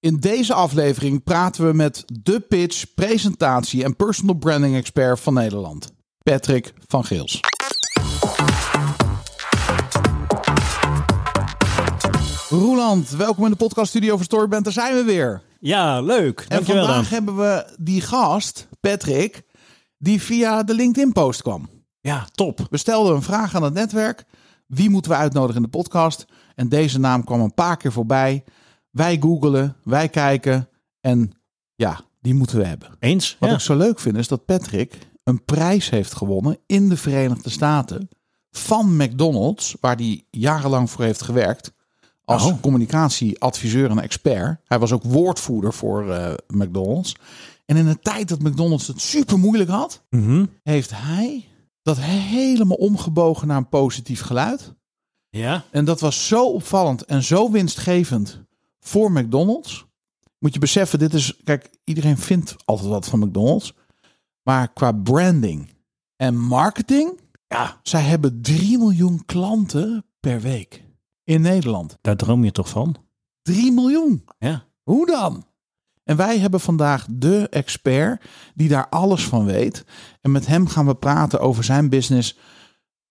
[0.00, 5.92] In deze aflevering praten we met de pitch, presentatie en personal branding expert van Nederland,
[6.22, 7.40] Patrick van Geels.
[12.48, 14.64] Roeland, welkom in de podcaststudio van Storyband.
[14.64, 15.42] Daar zijn we weer.
[15.60, 16.40] Ja, leuk.
[16.40, 17.12] En Dankjewel vandaag dan.
[17.12, 19.42] hebben we die gast, Patrick,
[19.98, 21.68] die via de LinkedIn-post kwam.
[22.00, 22.66] Ja, top.
[22.70, 24.24] We stelden een vraag aan het netwerk.
[24.66, 26.24] Wie moeten we uitnodigen in de podcast?
[26.54, 28.44] En deze naam kwam een paar keer voorbij.
[28.98, 30.68] Wij googelen, wij kijken
[31.00, 31.32] en
[31.74, 32.88] ja, die moeten we hebben.
[32.98, 33.36] Eens?
[33.38, 33.54] Wat ja.
[33.54, 38.08] ik zo leuk vind is dat Patrick een prijs heeft gewonnen in de Verenigde Staten
[38.50, 41.72] van McDonald's, waar hij jarenlang voor heeft gewerkt
[42.24, 42.60] als Oh.
[42.60, 44.60] communicatieadviseur en expert.
[44.64, 47.14] Hij was ook woordvoerder voor eh, McDonald's.
[47.66, 50.46] En in een tijd dat McDonald's het super moeilijk had, Mhm.
[50.62, 51.44] heeft hij
[51.82, 54.74] dat helemaal omgebogen naar een positief geluid.
[55.30, 55.64] Ja?
[55.70, 58.46] En dat was zo opvallend en zo winstgevend
[58.88, 59.86] voor McDonald's.
[60.38, 63.72] Moet je beseffen, dit is, kijk, iedereen vindt altijd wat van McDonald's.
[64.42, 65.70] Maar qua branding
[66.16, 70.84] en marketing, ja, zij hebben 3 miljoen klanten per week
[71.24, 71.98] in Nederland.
[72.00, 72.96] Daar droom je toch van?
[73.42, 74.24] 3 miljoen.
[74.38, 74.66] Ja.
[74.82, 75.46] Hoe dan?
[76.04, 79.84] En wij hebben vandaag de expert die daar alles van weet.
[80.20, 82.38] En met hem gaan we praten over zijn business,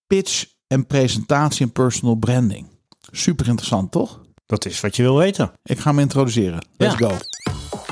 [0.08, 2.68] pitch en presentatie en personal branding.
[3.12, 4.26] Super interessant, toch?
[4.48, 5.52] Dat is wat je wil weten.
[5.64, 6.66] Ik ga hem introduceren.
[6.78, 7.08] Let's Ja.
[7.08, 7.16] go.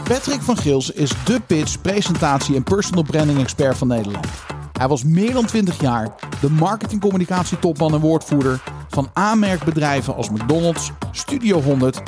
[0.04, 4.28] Patrick van Gils is de pitch, presentatie en personal branding expert van Nederland.
[4.72, 10.92] Hij was meer dan 20 jaar de marketingcommunicatie topman en woordvoerder van aanmerkbedrijven als McDonald's,
[11.12, 12.02] Studio 100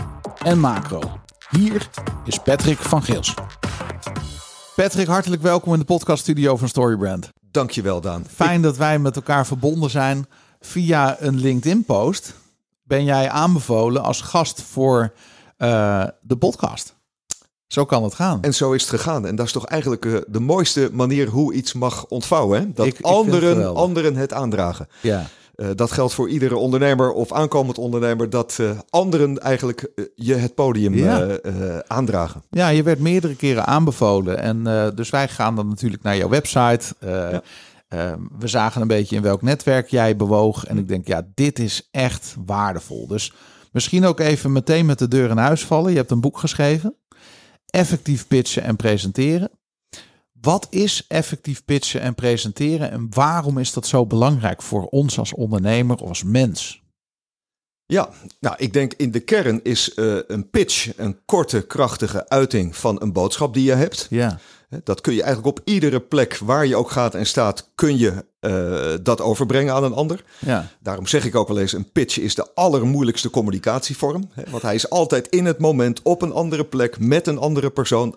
[0.44, 1.00] en Macro.
[1.50, 1.90] Hier
[2.26, 3.34] is Patrick van Gils.
[4.76, 7.30] Patrick, hartelijk welkom in de podcaststudio van Storybrand.
[7.52, 8.26] Dankjewel, Daan.
[8.34, 10.26] Fijn dat wij met elkaar verbonden zijn
[10.60, 12.34] via een LinkedIn-post.
[12.88, 15.14] Ben jij aanbevolen als gast voor
[15.58, 16.96] eh, de podcast?
[17.68, 18.42] Zo kan het gaan.
[18.42, 19.26] En zo is het gegaan.
[19.28, 22.60] En dat is toch eigenlijk eh, de mooiste manier hoe iets mag ontvouwen.
[22.60, 22.72] Hè?
[22.74, 24.88] Dat Ik- ik vind het anderen, anderen het aandragen.
[25.02, 25.26] ja.
[25.56, 28.30] Eh, dat geldt voor iedere ondernemer of aankomend ondernemer.
[28.30, 28.60] Dat
[28.90, 31.38] anderen eigenlijk je het podium Ja.
[31.88, 32.44] aandragen.
[32.50, 34.38] ja, je werd meerdere keren aanbevolen.
[34.40, 34.64] En
[34.96, 36.94] dus wij gaan dan natuurlijk naar jouw website.
[37.00, 37.42] Ja.
[37.88, 40.66] Eh, we zagen een beetje in welk netwerk jij bewoog.
[40.66, 43.08] En ik denk, ja, dit is echt waardevol.
[43.08, 43.34] Dus
[43.72, 45.92] misschien ook even meteen met de deur in huis vallen.
[45.92, 46.96] Je hebt een boek geschreven.
[47.66, 49.50] Effectief pitchen en presenteren.
[50.42, 55.34] Wat is effectief pitchen en presenteren en waarom is dat zo belangrijk voor ons als
[55.34, 56.86] ondernemer of als mens?
[57.86, 58.10] Ja,
[58.40, 63.02] nou, ik denk in de kern is eh, een pitch een korte, krachtige uiting van
[63.02, 64.08] een boodschap die je hebt.
[64.10, 64.40] Ja,
[64.84, 68.26] Dat kun je eigenlijk op iedere plek waar je ook gaat en staat, kun je
[68.40, 70.24] eh, dat overbrengen aan een ander.
[70.40, 74.30] ja, Daarom zeg ik ook wel eens, een pitch is de allermoeilijkste communicatievorm.
[74.34, 77.70] Hè, Want hij is altijd in het moment, op een andere plek, met een andere
[77.70, 78.16] persoon.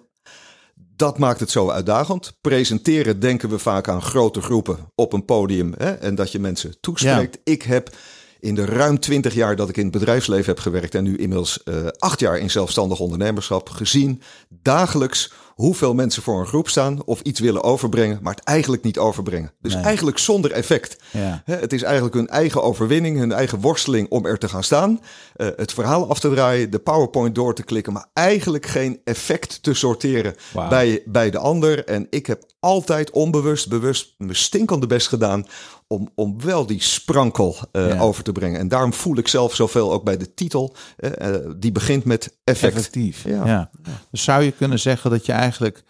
[0.97, 2.33] Dat maakt het zo uitdagend.
[2.41, 6.81] Presenteren denken we vaak aan grote groepen op een podium hè, en dat je mensen
[6.81, 7.39] toespreekt.
[7.45, 7.91] Ik heb
[8.41, 11.63] in de ruim twintig jaar dat ik in het bedrijfsleven heb gewerkt en nu inmiddels
[11.63, 14.23] eh, acht jaar in zelfstandig ondernemerschap gezien,
[14.63, 18.99] dagelijks hoeveel mensen voor een groep staan of iets willen overbrengen, maar het eigenlijk niet
[18.99, 19.53] overbrengen.
[19.61, 19.83] Dus Nee.
[19.83, 20.97] eigenlijk zonder effect.
[21.11, 21.43] ja.
[21.45, 25.01] Het is eigenlijk hun eigen overwinning, hun eigen worsteling om er te gaan staan.
[25.37, 29.63] eh, het verhaal af te draaien, de PowerPoint door te klikken, maar eigenlijk geen effect
[29.63, 30.35] te sorteren
[30.69, 31.85] bij, bij de ander.
[31.85, 35.47] En ik heb altijd onbewust, bewust mijn stinkende best gedaan
[35.93, 37.99] om, om wel die sprankel eh, Ja.
[38.01, 38.61] over te brengen.
[38.61, 42.39] En daarom voel ik zelf zoveel ook bij de titel, eh, eh, die begint met
[42.45, 42.77] effect.
[42.77, 43.25] Effectief.
[43.25, 43.47] Ja.
[43.47, 43.71] Ja.
[44.11, 45.85] Dus zou je kunnen zeggen dat je eigenlijk,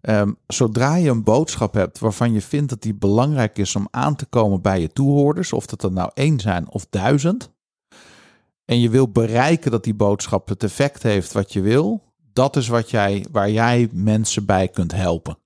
[0.00, 4.16] ehm, zodra je een boodschap hebt waarvan je vindt dat die belangrijk is om aan
[4.16, 7.50] te komen bij je toehoorders, of dat er nou één zijn of duizend,
[8.64, 12.02] en je wil bereiken dat die boodschap het effect heeft wat je wil,
[12.32, 15.38] dat is wat jij, waar jij mensen bij kunt helpen.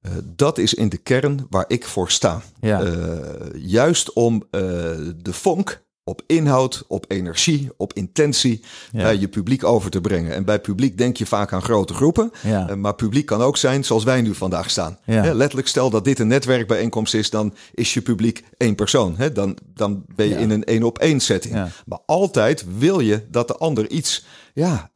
[0.00, 2.42] Eh, dat is in de kern waar ik voor sta.
[2.60, 2.82] Ja.
[2.82, 2.92] Eh,
[3.54, 4.60] juist om eh,
[5.16, 9.02] de vonk op inhoud, op energie, op intentie Ja.
[9.02, 10.34] bij je publiek over te brengen.
[10.34, 12.32] En bij publiek denk je vaak aan grote groepen.
[12.42, 12.74] Ja.
[12.76, 14.98] Maar publiek kan ook zijn zoals wij nu vandaag staan.
[15.04, 19.14] Letterlijk, stel dat dit een netwerkbijeenkomst is, dan is je publiek één persoon.
[19.16, 19.32] Hè?
[19.32, 21.54] Dan, dan ben je in een één op één setting.
[21.86, 24.24] Maar altijd wil je dat de ander iets
[24.54, 24.90] ja,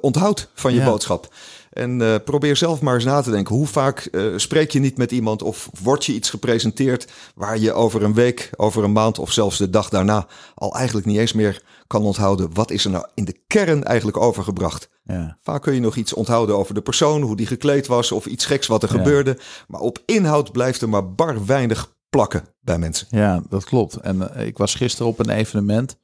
[0.00, 1.34] onthoudt van je boodschap.
[1.72, 3.54] En eh, probeer zelf maar eens na te denken.
[3.54, 7.72] Hoe vaak eh, spreek je niet met iemand of wordt je iets gepresenteerd waar je
[7.72, 11.32] over een week, over een maand of zelfs de dag daarna al eigenlijk niet eens
[11.32, 12.54] meer kan onthouden.
[12.54, 14.88] Wat is er nou in de kern eigenlijk overgebracht?
[15.04, 15.38] Ja.
[15.42, 18.46] Vaak kun je nog iets onthouden over de persoon, hoe die gekleed was of iets
[18.46, 18.98] geks wat er Ja.
[18.98, 19.38] gebeurde.
[19.68, 23.06] Maar op inhoud blijft er maar bar weinig plakken bij mensen.
[23.10, 23.96] Ja, dat klopt.
[23.96, 25.96] En eh, ik was gisteren op een evenement.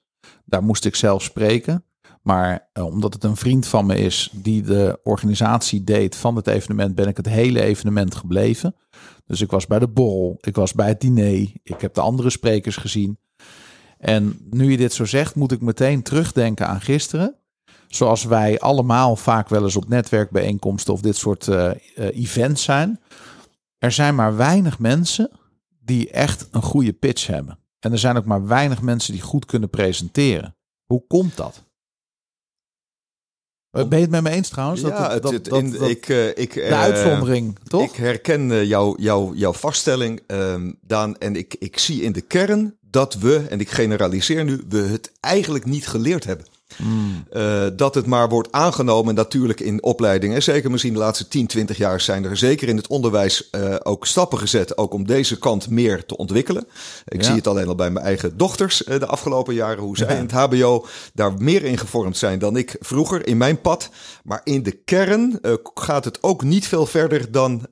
[0.45, 1.85] Daar moest ik zelf spreken.
[2.29, 6.47] Maar eh, omdat het een vriend van me is die de organisatie deed van het
[6.47, 8.75] evenement, ben ik het hele evenement gebleven.
[9.27, 12.31] Dus ik was bij de borrel, ik was bij het diner, ik heb de andere
[12.31, 13.19] sprekers gezien.
[13.99, 17.37] En nu je dit zo zegt, moet ik meteen terugdenken aan gisteren.
[17.87, 23.01] Zoals wij allemaal vaak wel eens op netwerkbijeenkomsten of dit soort eh, events zijn.
[23.79, 25.31] Er zijn maar weinig mensen
[25.81, 27.59] die echt een goede pitch hebben.
[27.79, 30.57] En er zijn ook maar weinig mensen die goed kunnen presenteren.
[30.85, 31.67] Hoe komt dat?
[33.71, 34.81] Ben je het met me eens trouwens?
[34.81, 37.83] Dat, ja, het, dat- het- dat- in- dat- ik, eh, ik, de eh, uitzondering, toch?
[37.83, 41.17] Ik herken eh, jouw jouw jouw vaststelling, ehm, Daan.
[41.19, 45.13] En ik, ik zie in de kern dat we, en ik generaliseer nu, we het
[45.21, 46.47] eigenlijk niet geleerd hebben.
[47.31, 50.37] Eh, dat het maar wordt aangenomen, natuurlijk in opleidingen.
[50.37, 53.75] En zeker misschien de laatste 10, 20 jaar zijn er zeker in het onderwijs eh,
[53.83, 54.79] ook stappen gezet.
[54.79, 56.67] Ook om deze kant meer te ontwikkelen.
[57.05, 57.27] Ik Ja.
[57.27, 59.83] zie het alleen al bij mijn eigen dochters eh, de afgelopen jaren.
[59.83, 60.15] Hoe zij Ja.
[60.15, 63.89] in het HBO daar meer in gevormd zijn dan ik vroeger in mijn pad.
[64.25, 65.39] Maar in de kern
[65.75, 67.67] gaat het ook niet veel verder dan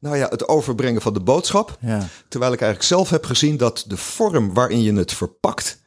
[0.00, 1.76] nou ja, het overbrengen van de boodschap.
[1.80, 2.08] ja.
[2.28, 5.79] Terwijl ik eigenlijk zelf heb gezien dat de vorm waarin je het verpakt.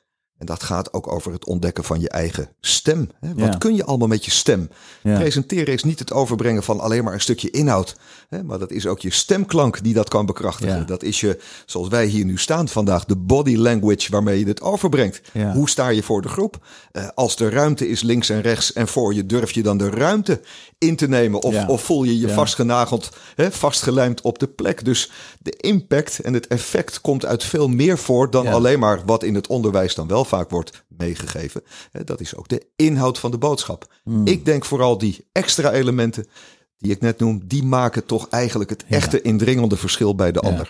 [0.43, 3.09] En dat gaat ook over het ontdekken van je eigen stem.
[3.19, 3.33] Hè?
[3.33, 3.57] Wat Ja.
[3.57, 4.69] kun je allemaal met je stem?
[5.03, 5.19] Ja.
[5.19, 7.95] Presenteren is niet het overbrengen van alleen maar een stukje inhoud.
[8.29, 8.43] Hè?
[8.43, 10.77] Maar dat is ook je stemklank die dat kan bekrachtigen.
[10.77, 10.83] Ja.
[10.83, 14.61] Dat is je, zoals wij hier nu staan vandaag, de body language waarmee je het
[14.61, 15.21] overbrengt.
[15.53, 16.65] Hoe sta je voor de groep?
[16.91, 19.89] Eh, als de ruimte is links en rechts en voor je, durf je dan de
[19.89, 20.41] ruimte
[20.77, 21.41] in te nemen?
[21.41, 24.85] Of, of voel je je vastgenageld, hè, vastgelijmd op de plek?
[24.85, 29.23] Dus de impact en het effect komt uit veel meer voor dan alleen maar wat
[29.23, 31.63] in het onderwijs dan wel vaak wordt meegegeven.
[32.05, 33.93] Dat is ook de inhoud van de boodschap.
[34.03, 34.27] Hmm.
[34.27, 36.25] Ik denk vooral die extra elementen
[36.77, 40.69] die ik net noem, die maken toch eigenlijk het echte indringende verschil bij de ander.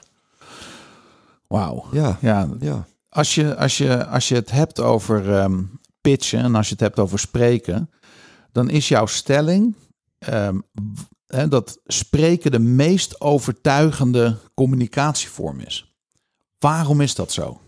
[1.48, 1.86] Wauw.
[1.92, 2.88] Ja, Ja, ja.
[3.10, 5.62] als je, als je, als je het hebt over ehm,
[6.02, 7.90] pitchen en als je het hebt over spreken,
[8.52, 9.76] dan is jouw stelling
[10.20, 10.60] ehm,
[11.28, 15.96] hè, dat spreken de meest overtuigende communicatievorm is.
[16.60, 17.62] Waarom is dat zo?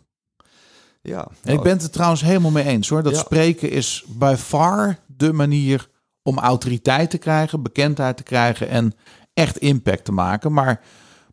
[1.06, 1.28] Ja.
[1.44, 3.04] En ik ben het er trouwens helemaal mee eens hoor.
[3.04, 3.20] Dat Ja.
[3.20, 5.90] spreken is by far de manier
[6.24, 8.94] om autoriteit te krijgen, bekendheid te krijgen en
[9.34, 10.54] echt impact te maken.
[10.54, 10.82] Maar,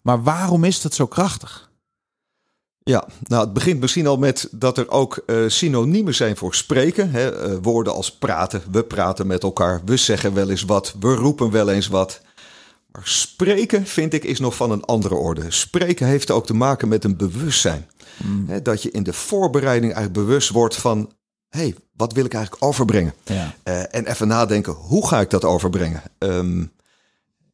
[0.03, 1.71] maar waarom is dat zo krachtig?
[2.85, 7.11] Ja, nou het begint misschien al met dat er ook eh, synoniemen zijn voor spreken.
[7.11, 7.31] Hè?
[7.31, 11.51] Eh, woorden als praten, we praten met elkaar, we zeggen wel eens wat, we roepen
[11.51, 12.21] wel eens wat.
[12.93, 15.51] Maar spreken, vind ik, is nog van een andere orde.
[15.51, 17.89] Spreken heeft ook te maken met een bewustzijn.
[18.47, 21.13] Hè, dat je in de voorbereiding eigenlijk bewust wordt van...
[21.49, 23.15] hé, hey, wat wil ik eigenlijk overbrengen?
[23.25, 23.55] Ja.
[23.63, 26.03] Eh, en even nadenken, hoe ga ik dat overbrengen?
[26.19, 26.65] Ehm,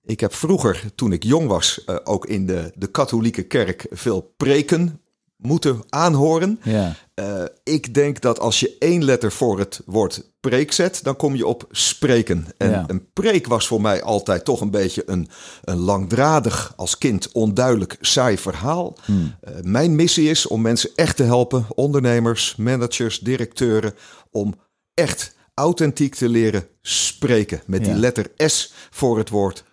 [0.05, 4.33] ik heb vroeger, toen ik jong was, eh, ook in de, de katholieke kerk veel
[4.37, 5.01] preken
[5.39, 6.61] moeten aanhoren.
[6.63, 6.95] Ja.
[7.15, 11.35] Eh, ik denk dat als je één letter voor het woord preek zet, dan kom
[11.37, 12.47] je op spreken.
[12.57, 12.85] En Ja.
[12.87, 15.29] een preek was voor mij altijd toch een beetje een,
[15.65, 18.97] een langdradig, als kind onduidelijk, saai verhaal.
[19.05, 19.35] Hmm.
[19.41, 23.95] Eh, mijn missie is om mensen echt te helpen, ondernemers, managers, directeuren,
[24.31, 24.55] om
[24.95, 27.63] echt authentiek te leren spreken.
[27.67, 29.65] Met die letter S voor het woord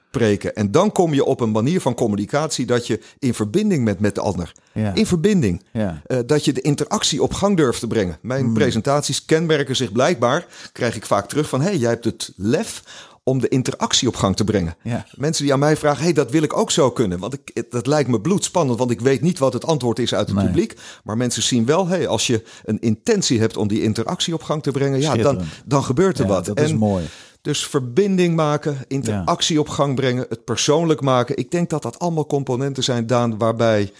[0.53, 4.15] En dan kom je op een manier van communicatie dat je in verbinding bent met
[4.15, 4.51] de ander.
[4.71, 4.93] Ja.
[4.93, 5.63] In verbinding.
[5.71, 6.01] Ja.
[6.05, 8.17] Eh, dat je de interactie op gang durft te brengen.
[8.21, 11.61] Mijn presentaties kenmerken zich blijkbaar, krijg ik vaak terug van...
[11.61, 12.83] hé, hey, jij hebt het lef
[13.23, 14.75] om de interactie op gang te brengen.
[14.81, 15.05] Ja.
[15.15, 17.19] Mensen die aan mij vragen, hey, dat wil ik ook zo kunnen.
[17.19, 20.27] Want ik, dat lijkt me bloedspannend, want ik weet niet wat het antwoord is uit
[20.27, 20.45] het Nee.
[20.45, 20.73] publiek.
[21.03, 24.63] Maar mensen zien wel, hey, als je een intentie hebt om die interactie op gang
[24.63, 24.99] te brengen...
[25.01, 26.45] ja, dan, dan gebeurt er Ja, wat.
[26.45, 27.05] dat is mooi.
[27.45, 31.37] Dus verbinding maken, interactie op gang brengen, het persoonlijk maken.
[31.37, 33.91] Ik denk dat dat allemaal componenten zijn, Daan, waarbij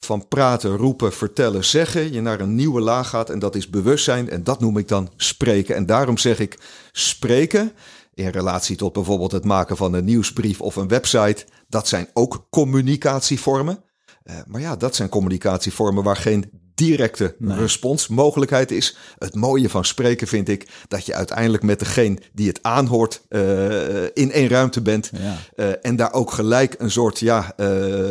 [0.00, 3.30] van praten, roepen, vertellen, zeggen je naar een nieuwe laag gaat.
[3.30, 5.74] En dat is bewustzijn en dat noem ik dan spreken.
[5.74, 6.58] En daarom zeg ik
[6.92, 7.72] spreken
[8.14, 11.44] in relatie tot bijvoorbeeld het maken van een nieuwsbrief of een website.
[11.68, 13.84] Dat zijn ook communicatievormen.
[14.22, 18.96] Eh, maar ja, dat zijn communicatievormen waar geen directe responsmogelijkheid is.
[19.18, 24.02] Het mooie van spreken vind ik dat je uiteindelijk met degene die het aanhoort eh,
[24.02, 25.10] in één ruimte bent.
[25.12, 25.36] Ja.
[25.56, 27.54] Eh, en daar ook gelijk een soort ja,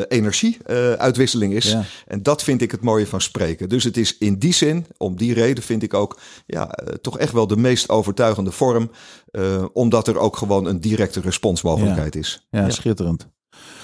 [0.07, 1.71] energieuitwisseling is.
[1.71, 1.83] Ja.
[2.07, 3.69] En dat vind ik het mooie van spreken.
[3.69, 7.17] Dus het is in die zin, om die reden vind ik ook ja, eh, toch
[7.17, 8.91] echt wel de meest overtuigende vorm.
[9.31, 12.47] eh, omdat er ook gewoon een directe responsmogelijkheid is.
[12.49, 12.69] Ja, ja.
[12.69, 13.27] schitterend.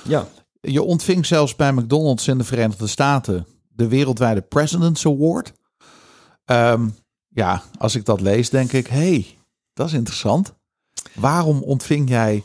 [0.04, 0.28] ja.
[0.62, 5.54] Je ontving zelfs bij McDonald's in de Verenigde Staten de wereldwijde President's Award.
[6.46, 6.90] Ehm,
[7.28, 9.38] ja, als ik dat lees, denk ik, hey,
[9.74, 10.54] dat is interessant.
[11.14, 12.44] Waarom ontving jij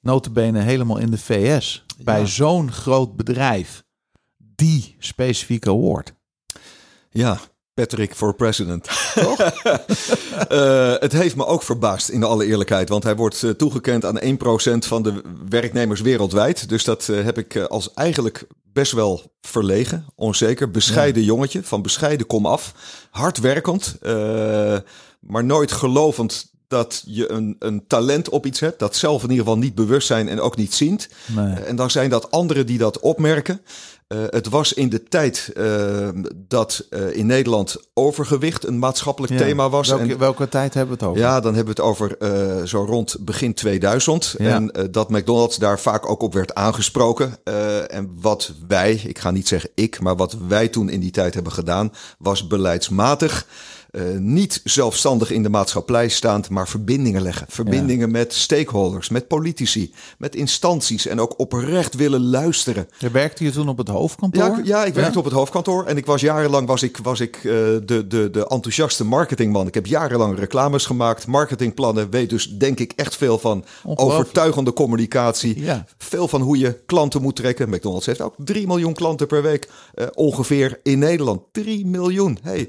[0.00, 2.26] notabene helemaal in de VS bij Ja.
[2.26, 3.84] zo'n groot bedrijf
[4.36, 6.14] die specifieke award?
[7.10, 7.38] Ja,
[7.74, 8.88] Patrick for president.
[9.14, 9.40] Toch?
[10.52, 12.88] uh, het heeft me ook verbaasd, in alle eerlijkheid.
[12.88, 14.24] Want hij wordt uh, toegekend aan 1%
[14.78, 16.68] van de werknemers wereldwijd.
[16.68, 20.70] Dus dat uh, heb ik als eigenlijk best wel verlegen, onzeker.
[20.70, 21.28] Bescheiden ja.
[21.28, 22.74] jongetje, van bescheiden kom af.
[23.10, 23.98] Hardwerkend,
[25.20, 28.78] maar nooit gelovend dat je een, een talent op iets hebt.
[28.78, 31.08] Dat zelf in ieder geval niet bewust zijn en ook niet ziet.
[31.26, 31.54] Nee.
[31.54, 33.60] en dan zijn dat anderen die dat opmerken.
[34.12, 39.38] Uh, het was in de tijd uh, dat uh, in Nederland overgewicht een maatschappelijk Ja.
[39.38, 39.88] thema was.
[39.88, 41.22] Welke, en, welke tijd hebben we het over?
[41.22, 44.34] ja, dan hebben we het over eh, zo rond begin 2000.
[44.38, 44.54] Ja.
[44.54, 47.36] En eh, dat McDonald's daar vaak ook op werd aangesproken.
[47.44, 51.10] Eh, en wat wij, ik ga niet zeggen ik, maar wat wij toen in die
[51.10, 53.46] tijd hebben gedaan, was beleidsmatig.
[53.92, 57.46] Eh, niet zelfstandig in de maatschappij staand, maar verbindingen leggen.
[57.48, 62.88] Verbindingen met stakeholders, met politici, met instanties en ook oprecht willen luisteren.
[62.98, 64.42] Je werkte je toen op het hoofdkantoor?
[64.44, 67.20] Ja, ik- ja, ik werkte op het hoofdkantoor en ik was jarenlang was ik, was
[67.20, 69.66] ik eh, de, de, de enthousiaste marketingman.
[69.66, 73.64] Ik heb jarenlang reclames gemaakt, marketingplannen, weet dus denk ik echt veel van
[74.16, 75.58] overtuigende communicatie.
[75.98, 77.68] Veel van hoe je klanten moet trekken.
[77.68, 81.40] McDonald's heeft ook 3 miljoen klanten per week eh, ongeveer in Nederland.
[81.52, 82.38] 3 miljoen.
[82.42, 82.68] Hey,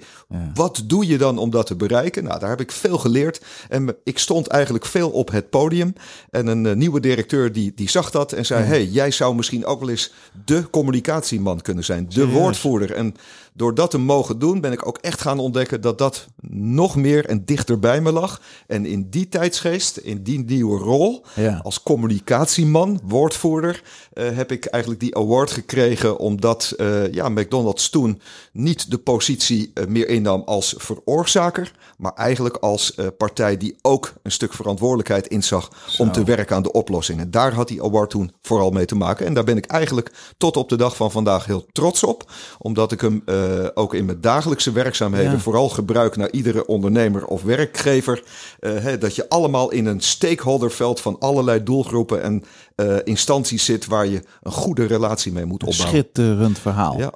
[0.53, 2.24] wat doe je dan om dat te bereiken?
[2.24, 3.41] Nou, daar heb ik veel geleerd.
[3.70, 5.93] En ik stond eigenlijk veel op het podium.
[6.29, 9.65] En een eh, nieuwe directeur die, die zag dat en zei: Hey, jij zou misschien
[9.65, 10.13] ook wel eens
[10.46, 12.93] de communicatieman kunnen zijn, de woordvoerder.
[12.93, 13.15] En
[13.53, 17.25] door dat te mogen doen, ben ik ook echt gaan ontdekken dat dat nog meer
[17.25, 18.41] en dichter bij me lag.
[18.67, 21.60] En in die tijdsgeest, in die nieuwe rol, Ja.
[21.63, 23.83] als communicatieman, woordvoerder,
[24.13, 29.72] eh, heb ik eigenlijk die award gekregen omdat eh, ja, McDonald's toen niet de positie
[29.74, 35.69] eh, meer innam als veroorzaker, maar eigenlijk als partij die ook een stuk verantwoordelijkheid inzag
[35.98, 37.31] om te werken aan de oplossingen.
[37.31, 39.25] Daar had die award toen vooral mee te maken.
[39.25, 42.91] En daar ben ik eigenlijk tot op de dag van vandaag heel trots op, omdat
[42.91, 45.38] ik hem eh, ook in mijn dagelijkse werkzaamheden Ja.
[45.39, 48.23] vooral gebruik naar iedere ondernemer of werkgever.
[48.59, 52.43] eh, hè, dat je allemaal in een stakeholderveld van allerlei doelgroepen en
[52.75, 55.88] eh, instanties zit waar je een goede relatie mee moet opbouwen.
[55.89, 56.97] Schitterend verhaal.
[56.97, 57.12] Ja,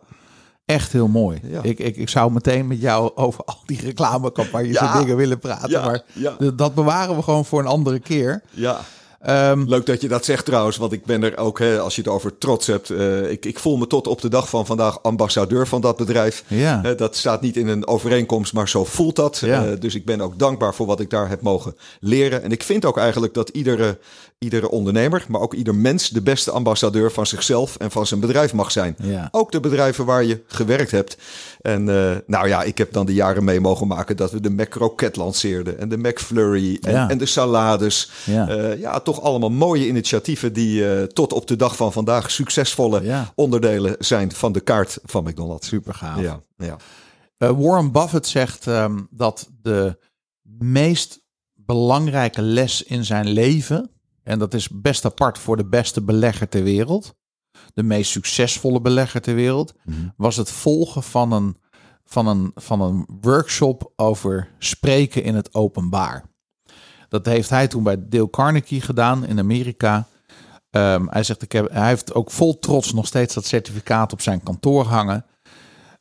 [0.65, 1.39] Echt heel mooi.
[1.43, 1.59] Ja.
[1.63, 4.93] Ik, ik, ik zou meteen met jou over al die reclamecampagnes Ja.
[4.93, 5.69] en dingen willen praten.
[5.69, 5.85] Ja,
[6.39, 8.41] Maar dat bewaren we gewoon voor een andere keer.
[8.51, 8.79] ja.
[9.21, 12.01] Ehm, Leuk dat je dat zegt trouwens, want ik ben er ook, hè, als je
[12.01, 15.03] het over trots hebt, eh, ik, ik voel me tot op de dag van vandaag
[15.03, 16.43] ambassadeur van dat bedrijf.
[16.47, 16.81] Ja.
[16.81, 19.37] Dat staat niet in een overeenkomst, maar zo voelt dat.
[19.37, 19.65] Ja.
[19.65, 22.43] Eh, dus ik ben ook dankbaar voor wat ik daar heb mogen leren.
[22.43, 23.97] En ik vind ook eigenlijk dat iedere,
[24.39, 28.53] iedere ondernemer, maar ook ieder mens, de beste ambassadeur van zichzelf en van zijn bedrijf
[28.53, 28.95] mag zijn.
[28.97, 29.27] Ja.
[29.31, 31.17] Ook de bedrijven waar je gewerkt hebt.
[31.61, 34.49] En eh, nou ja, ik heb dan de jaren mee mogen maken dat we de
[34.49, 37.09] Mac Croquette lanceerden en de McFlurry en, Ja.
[37.09, 38.11] en de salades.
[38.25, 38.47] Ja.
[38.49, 43.25] Eh, ja, toch allemaal mooie initiatieven die eh, tot op de dag van vandaag succesvolle
[43.35, 45.67] onderdelen zijn van de kaart van McDonald's.
[45.67, 46.21] super gaaf.
[46.21, 46.77] Ja, ja.
[47.37, 49.97] Warren Buffett zegt ehm, dat de
[50.59, 51.19] meest
[51.53, 53.91] belangrijke les in zijn leven,
[54.27, 57.15] en dat is best apart voor de beste belegger ter wereld,
[57.73, 59.73] de meest succesvolle belegger ter wereld,
[60.17, 61.57] was het volgen van een,
[62.05, 66.25] van, een, van een workshop over spreken in het openbaar.
[67.09, 70.07] Dat heeft hij toen bij Dale Carnegie gedaan in Amerika.
[70.69, 74.21] Ehm, hij zegt, ik heb, hij heeft ook vol trots nog steeds dat certificaat op
[74.21, 75.25] zijn kantoor hangen.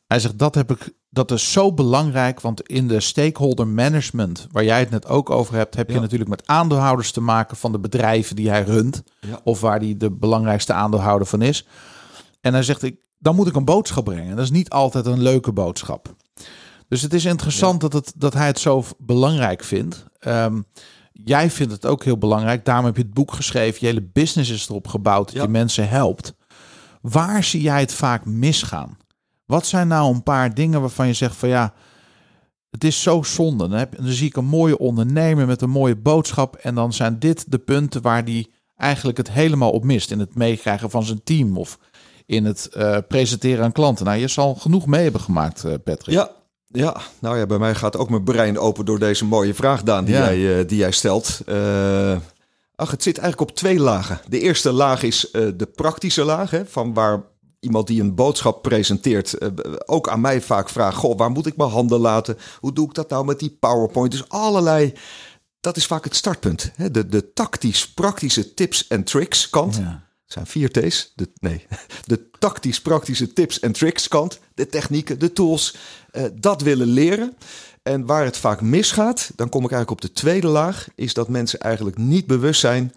[0.07, 4.63] Hij zegt, dat, heb ik, dat is zo belangrijk, want in de stakeholder management, waar
[4.63, 5.99] jij het net ook over hebt, heb je Ja.
[6.01, 9.39] natuurlijk met aandeelhouders te maken van de bedrijven die hij runt, Ja.
[9.43, 11.67] of waar hij de belangrijkste aandeelhouder van is.
[12.41, 14.35] En hij zegt, ik, dan moet ik een boodschap brengen.
[14.35, 16.15] Dat is niet altijd een leuke boodschap.
[16.87, 20.05] Dus het is interessant dat, het, dat hij het zo belangrijk vindt.
[20.19, 20.61] Ehm,
[21.13, 22.65] jij vindt het ook heel belangrijk.
[22.65, 23.77] Daarom heb je het boek geschreven.
[23.79, 26.33] Je hele business is erop gebouwd dat je mensen helpt.
[27.01, 28.97] Waar zie jij het vaak misgaan?
[29.47, 31.73] Wat zijn nou een paar dingen waarvan je zegt van ja,
[32.69, 33.67] het is zo zonde.
[33.67, 36.55] Dan, heb, dan zie ik een mooie ondernemer met een mooie boodschap.
[36.55, 40.11] En dan zijn dit de punten waar die eigenlijk het helemaal op mist.
[40.11, 41.79] In het meekrijgen van zijn team of
[42.25, 44.05] in het eh, presenteren aan klanten.
[44.05, 46.15] Nou, je zal genoeg mee hebben gemaakt, eh, Patrick.
[46.15, 46.31] Ja,
[46.67, 50.05] ja, nou ja, bij mij gaat ook mijn brein open door deze mooie vraag, Daan,
[50.05, 50.33] die, Ja.
[50.33, 51.41] jij, eh, die jij stelt.
[52.75, 54.19] Ach, het zit eigenlijk op twee lagen.
[54.27, 57.23] De eerste laag is de praktische laag, hè, van waar
[57.67, 59.49] iemand die een boodschap presenteert eh,
[59.85, 62.37] ook aan mij vaak vraagt, goh, waar moet ik mijn handen laten?
[62.59, 64.11] Hoe doe ik dat nou met die PowerPoint?
[64.11, 64.93] Dus allerlei,
[65.59, 66.71] dat is vaak het startpunt.
[66.75, 66.91] Hè?
[66.91, 69.75] De, de tactisch-praktische tips en tricks kant.
[69.75, 70.05] Ja.
[70.23, 71.11] Het zijn vier T's.
[71.15, 71.65] De, nee,
[72.05, 74.39] de tactisch-praktische tips en tricks kant.
[74.53, 75.75] De technieken, de tools.
[76.11, 77.37] eh, dat willen leren.
[77.83, 81.29] En waar het vaak misgaat, dan kom ik eigenlijk op de tweede laag, is dat
[81.29, 82.93] mensen eigenlijk niet bewust zijn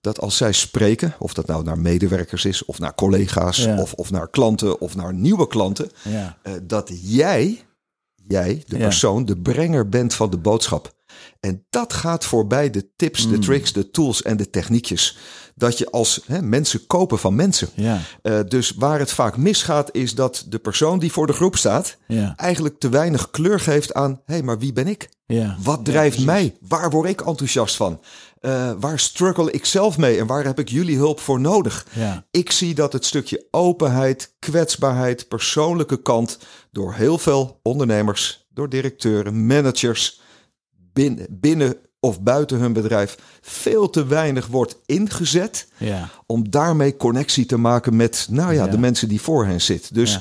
[0.00, 3.78] dat als zij spreken, of dat nou naar medewerkers is, of naar collega's, Ja.
[3.80, 6.36] of, of naar klanten, of naar nieuwe klanten, Ja.
[6.42, 7.64] eh, dat jij,
[8.26, 8.82] jij, de Ja.
[8.82, 10.98] persoon, de brenger bent van de boodschap.
[11.40, 15.18] En dat gaat voorbij de tips, de tricks, de tools en de techniekjes.
[15.54, 17.68] Dat je als hè, mensen kopen van mensen.
[17.74, 21.56] Ja, Eh, dus waar het vaak misgaat, is dat de persoon die voor de groep
[21.56, 25.08] staat, ja, eigenlijk te weinig kleur geeft aan: hé, hey, maar wie ben ik?
[25.26, 25.56] ja.
[25.62, 26.56] Wat drijft mij?
[26.60, 28.00] Waar word ik enthousiast van?
[28.40, 31.86] Eh, waar struggle ik zelf mee en waar heb ik jullie hulp voor nodig?
[31.92, 36.38] Ja, Ik zie dat het stukje openheid, kwetsbaarheid, persoonlijke kant
[36.70, 40.20] door heel veel ondernemers, door directeuren, managers
[40.92, 47.46] binnen, binnen of buiten hun bedrijf veel te weinig wordt ingezet ja, om daarmee connectie
[47.46, 48.70] te maken met nou ja, Ja.
[48.70, 49.94] de mensen die voor hen zitten.
[49.94, 50.20] Dus Ja.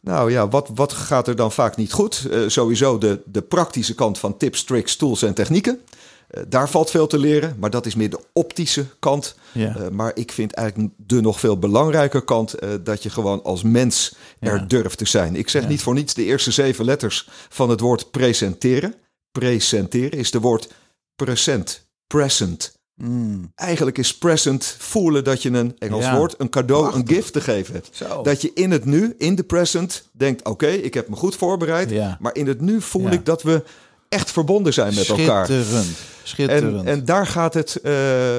[0.00, 2.28] nou ja, wat, wat gaat er dan vaak niet goed?
[2.30, 5.80] Eh, sowieso de, de praktische kant van tips, tricks, tools en technieken.
[6.28, 9.34] Eh, daar valt veel te leren, maar dat is meer de optische kant.
[9.52, 9.76] ja.
[9.76, 13.62] Eh, maar ik vind eigenlijk de nog veel belangrijker kant eh, dat je gewoon als
[13.62, 15.36] mens er durft te zijn.
[15.36, 15.68] Ik zeg Ja.
[15.68, 18.94] niet voor niets de eerste zeven letters van het woord presenteren.
[19.32, 20.68] Presenteren is de woord
[21.14, 22.74] present, present.
[22.94, 23.52] Mm.
[23.54, 27.74] Eigenlijk is present voelen dat je een Engels woord, een cadeau, een gift te geven
[27.74, 27.88] hebt.
[27.92, 28.22] Zo.
[28.22, 32.18] Dat je in het nu, in de present, denkt: oké, ik heb me goed voorbereid.
[32.20, 33.62] Maar in het nu voel ik dat we
[34.08, 35.46] echt verbonden zijn met elkaar.
[35.46, 35.96] Schitterend.
[36.22, 36.80] Schitterend.
[36.80, 37.92] En, en daar gaat het eh,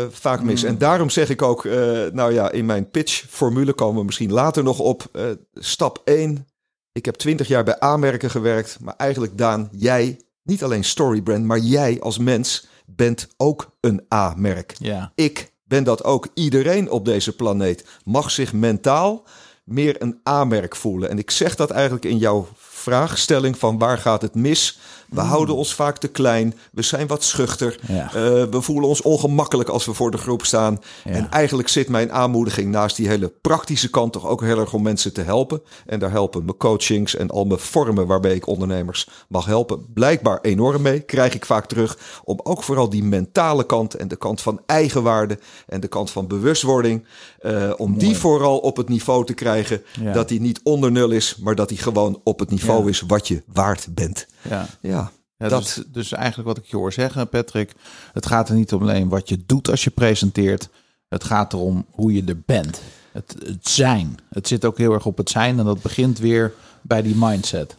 [0.09, 0.61] vaak mis.
[0.61, 0.67] Mm.
[0.67, 1.73] En daarom zeg ik ook, eh,
[2.11, 5.07] nou ja, in mijn pitch-formule komen we misschien later nog op.
[5.11, 6.47] eh, stap 1.
[6.91, 8.77] Ik heb 20 jaar bij aanmerken gewerkt.
[8.81, 14.75] Maar eigenlijk, Daan, jij, niet alleen Storybrand, maar jij als mens bent ook een A-merk.
[14.79, 16.27] ja, Ik ben dat ook.
[16.33, 19.23] Iedereen op deze planeet mag zich mentaal
[19.63, 21.09] meer een A-merk voelen.
[21.09, 24.79] En ik zeg dat eigenlijk in jouw vraagstelling van waar gaat het mis?
[25.09, 26.53] We houden ons vaak te klein.
[26.71, 27.79] We zijn wat schuchter.
[27.87, 28.05] Ja.
[28.05, 28.11] Eh,
[28.43, 30.79] we voelen ons ongemakkelijk als we voor de groep staan.
[31.03, 31.11] Ja.
[31.11, 34.81] En eigenlijk zit mijn aanmoediging naast die hele praktische kant toch ook heel erg om
[34.81, 35.61] mensen te helpen.
[35.85, 39.85] En daar helpen mijn coachings en al mijn vormen waarbij ik ondernemers mag helpen.
[39.93, 41.97] Blijkbaar enorm mee, krijg ik vaak terug.
[42.23, 46.27] Om ook vooral die mentale kant en de kant van eigenwaarde en de kant van
[46.27, 47.05] bewustwording.
[47.37, 49.81] eh, om die vooral op het niveau te krijgen.
[50.01, 50.11] Ja.
[50.13, 53.27] Dat die niet onder nul is, maar dat die gewoon op het niveau is wat
[53.27, 54.27] je waard bent.
[54.49, 54.67] Ja.
[54.81, 55.63] Ja, Ja, dat.
[55.63, 57.73] dus, dus eigenlijk wat ik je hoor zeggen, Patrick.
[58.13, 60.69] Het gaat er niet om alleen wat je doet als je presenteert.
[61.09, 62.81] Het gaat erom hoe je er bent.
[63.11, 64.17] Het, het zijn.
[64.29, 65.59] Het zit ook heel erg op het zijn.
[65.59, 67.77] En dat begint weer bij die mindset.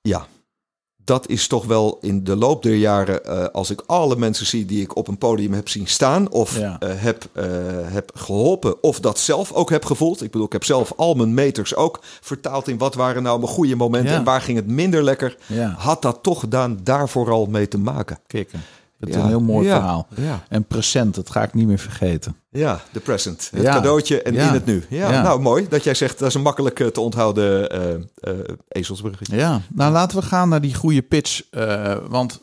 [0.00, 0.26] Ja,
[1.04, 4.64] dat is toch wel in de loop der jaren, eh, als ik alle mensen zie
[4.66, 6.76] die ik op een podium heb zien staan of Ja.
[6.80, 7.44] eh, heb, eh,
[7.82, 10.22] heb geholpen of dat zelf ook heb gevoeld.
[10.22, 13.50] Ik bedoel, ik heb zelf al mijn meters ook vertaald in wat waren nou mijn
[13.52, 14.18] goede momenten Ja.
[14.18, 15.36] en waar ging het minder lekker.
[15.46, 15.74] Ja.
[15.78, 18.18] Had dat toch gedaan daar vooral mee te maken.
[18.26, 18.62] Kikken.
[19.00, 19.20] Is Ja.
[19.20, 19.74] een heel mooi Ja.
[19.78, 20.06] verhaal.
[20.16, 20.44] Ja.
[20.48, 22.36] En present, dat ga ik niet meer vergeten.
[22.50, 23.50] Ja, de present.
[23.54, 24.84] Het cadeautje en in het nu.
[24.88, 27.70] Ja, nou mooi dat jij zegt dat is een makkelijk eh, te onthouden
[28.68, 29.36] ezelsbruggetje.
[29.36, 31.42] Ja, nou laten we gaan naar die goede pitch.
[32.08, 32.42] want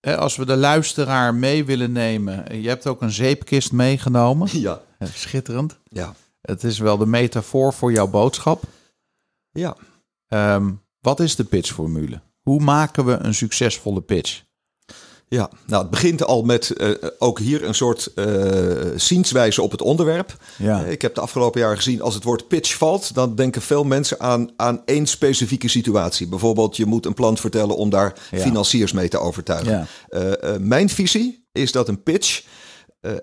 [0.00, 2.60] hè, als we de luisteraar mee willen nemen.
[2.62, 4.48] Je hebt ook een zeepkist meegenomen.
[4.60, 4.80] Ja,
[5.12, 5.78] Schitterend.
[5.84, 8.62] ja, Het is wel de metafoor voor jouw boodschap.
[9.50, 9.76] ja.
[10.26, 12.20] Ehm, wat is de pitchformule?
[12.40, 14.42] Hoe maken we een succesvolle pitch?
[15.32, 18.26] Ja, nou het begint al met eh, ook hier een soort eh
[18.96, 20.36] zienswijze op het onderwerp.
[20.58, 23.62] Ja, Eh, Ik heb de afgelopen jaren gezien, als het woord pitch valt, dan denken
[23.62, 26.26] veel mensen aan, aan één specifieke situatie.
[26.28, 28.38] Bijvoorbeeld, je moet een plan vertellen om daar Ja.
[28.38, 29.86] financiers mee te overtuigen.
[30.10, 32.42] ja, mijn visie is dat een pitch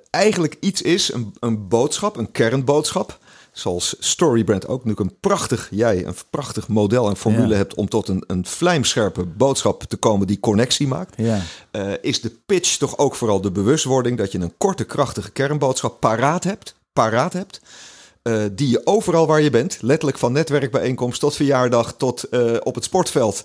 [0.10, 3.20] eigenlijk iets is, een, een boodschap, een kernboodschap.
[3.58, 7.56] Zoals Storybrand ook, nu een prachtig, jij een prachtig model en formule Ja.
[7.56, 11.14] hebt om tot een, een vlijmscherpe boodschap te komen die connectie maakt.
[11.18, 11.42] ja,
[11.72, 16.00] Eh, is de pitch toch ook vooral de bewustwording dat je een korte, krachtige kernboodschap
[16.00, 17.62] paraat hebt, paraat hebt
[18.22, 22.76] eh, die je overal waar je bent, letterlijk van netwerkbijeenkomst tot verjaardag tot eh, op
[22.76, 23.44] het sportveld,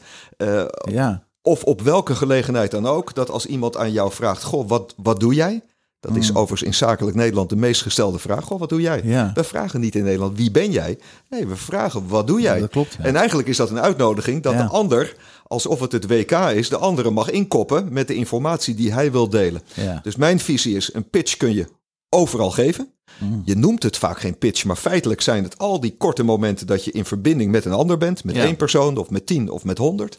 [0.90, 4.94] ja, of op welke gelegenheid dan ook, dat als iemand aan jou vraagt, goh, wat,
[4.96, 5.62] wat doe jij?
[6.02, 8.44] Dat is overigens in zakelijk Nederland de meest gestelde vraag.
[8.44, 9.00] Goh, wat doe jij?
[9.04, 9.30] Ja.
[9.34, 10.98] We vragen niet in Nederland, wie ben jij?
[11.30, 12.60] Nee, we vragen, wat doe jij?
[12.60, 13.04] dat klopt, ja.
[13.04, 16.76] En eigenlijk is dat een uitnodiging dat de ander, alsof het het WK is, de
[16.76, 19.62] andere mag inkoppen met de informatie die hij wil delen.
[20.02, 21.66] Dus mijn visie is, een pitch kun je
[22.12, 22.88] overal geven.
[23.18, 23.42] Mm.
[23.44, 26.84] Je noemt het vaak geen pitch, maar feitelijk zijn het al die korte momenten dat
[26.84, 28.24] je in verbinding met een ander bent.
[28.24, 28.44] Met Ja.
[28.44, 30.16] één persoon of met tien of met honderd.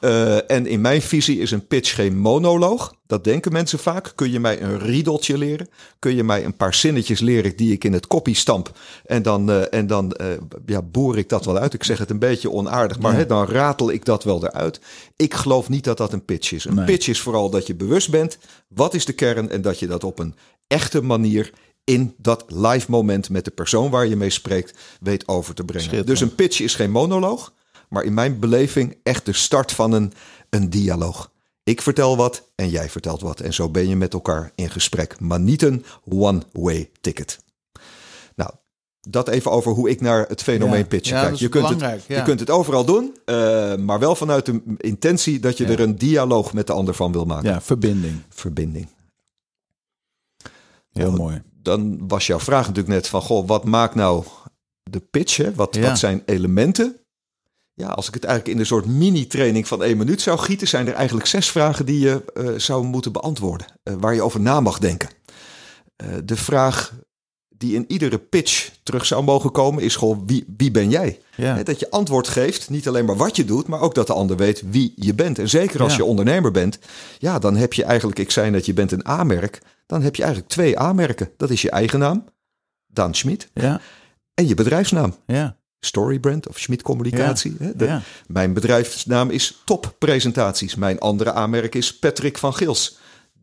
[0.00, 2.94] Eh, en in mijn visie is een pitch geen monoloog.
[3.06, 4.12] Dat denken mensen vaak.
[4.14, 5.68] Kun je mij een riedeltje leren?
[5.98, 8.78] Kun je mij een paar zinnetjes leren die ik in het kopie stamp?
[9.06, 10.26] En dan, eh, en dan eh,
[10.66, 11.74] ja, boor ik dat wel uit.
[11.74, 14.80] Ik zeg het een beetje onaardig, maar dan ratel ik dat wel eruit.
[15.16, 16.64] Ik geloof niet dat dat een pitch is.
[16.64, 16.84] Een Nee.
[16.84, 18.38] pitch is vooral dat je bewust bent.
[18.68, 19.50] Wat is de kern?
[19.50, 20.34] En dat je dat op een
[20.66, 21.52] echte manier
[21.84, 26.06] in dat live moment met de persoon waar je mee spreekt weet over te brengen.
[26.06, 27.52] Dus een pitch is geen monoloog.
[27.88, 30.12] maar in mijn beleving echt de start van een,
[30.50, 31.30] een dialoog.
[31.62, 33.40] Ik vertel wat en jij vertelt wat.
[33.40, 37.38] En zo ben je met elkaar in gesprek, maar niet een one-way ticket.
[38.34, 38.50] Nou,
[39.08, 40.84] dat even over hoe ik naar het fenomeen Ja.
[40.84, 41.34] pitchen Ja, kijk.
[41.34, 42.16] Je kunt, het, ja.
[42.16, 45.96] je kunt het overal doen, eh, maar wel vanuit de intentie dat je er een
[45.96, 47.50] dialoog met de ander van wil maken.
[47.50, 48.22] Ja, verbinding.
[48.28, 48.88] Verbinding.
[50.96, 51.42] Heel Nou, mooi.
[51.62, 54.24] Dan was jouw vraag natuurlijk net van, goh, wat maakt nou
[54.82, 55.36] de pitch?
[55.36, 55.54] Hè?
[55.54, 55.80] Wat, Ja.
[55.80, 56.96] wat zijn elementen?
[57.74, 60.86] Ja, als ik het eigenlijk in een soort mini-training van één minuut zou gieten, zijn
[60.86, 64.60] er eigenlijk zes vragen die je eh, zou moeten beantwoorden, eh, waar je over na
[64.60, 65.08] mag denken.
[65.96, 66.94] Eh, de vraag
[67.58, 71.20] die in iedere pitch terug zou mogen komen is gewoon, wie, wie ben jij?
[71.36, 71.62] Ja.
[71.62, 74.36] Dat je antwoord geeft, niet alleen maar wat je doet, maar ook dat de ander
[74.36, 75.38] weet wie je bent.
[75.38, 75.98] En zeker als Ja.
[75.98, 76.78] je ondernemer bent,
[77.18, 80.22] ja, dan heb je eigenlijk, ik zei net, je bent een A-merk, dan heb je
[80.22, 81.30] eigenlijk twee A-merken.
[81.36, 82.24] Dat is je eigen naam,
[82.86, 83.80] Daan Schmid, Ja.
[84.34, 85.56] en je bedrijfsnaam, Ja.
[85.80, 87.56] Storybrand of Schmid Communicatie.
[87.58, 87.76] Hè?
[87.76, 88.02] De- Ja.
[88.26, 90.74] Mijn bedrijfsnaam is Top Presentaties.
[90.74, 92.98] Mijn andere A-merk is Patrick van Gils.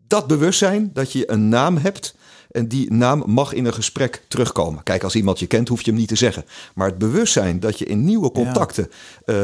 [0.07, 2.15] Dat bewustzijn dat je een naam hebt
[2.53, 4.83] en die naam mag in een gesprek terugkomen.
[4.83, 6.45] Kijk, als iemand je kent, hoef je hem niet te zeggen.
[6.75, 8.91] Maar het bewustzijn dat je in nieuwe contacten
[9.25, 9.35] eh,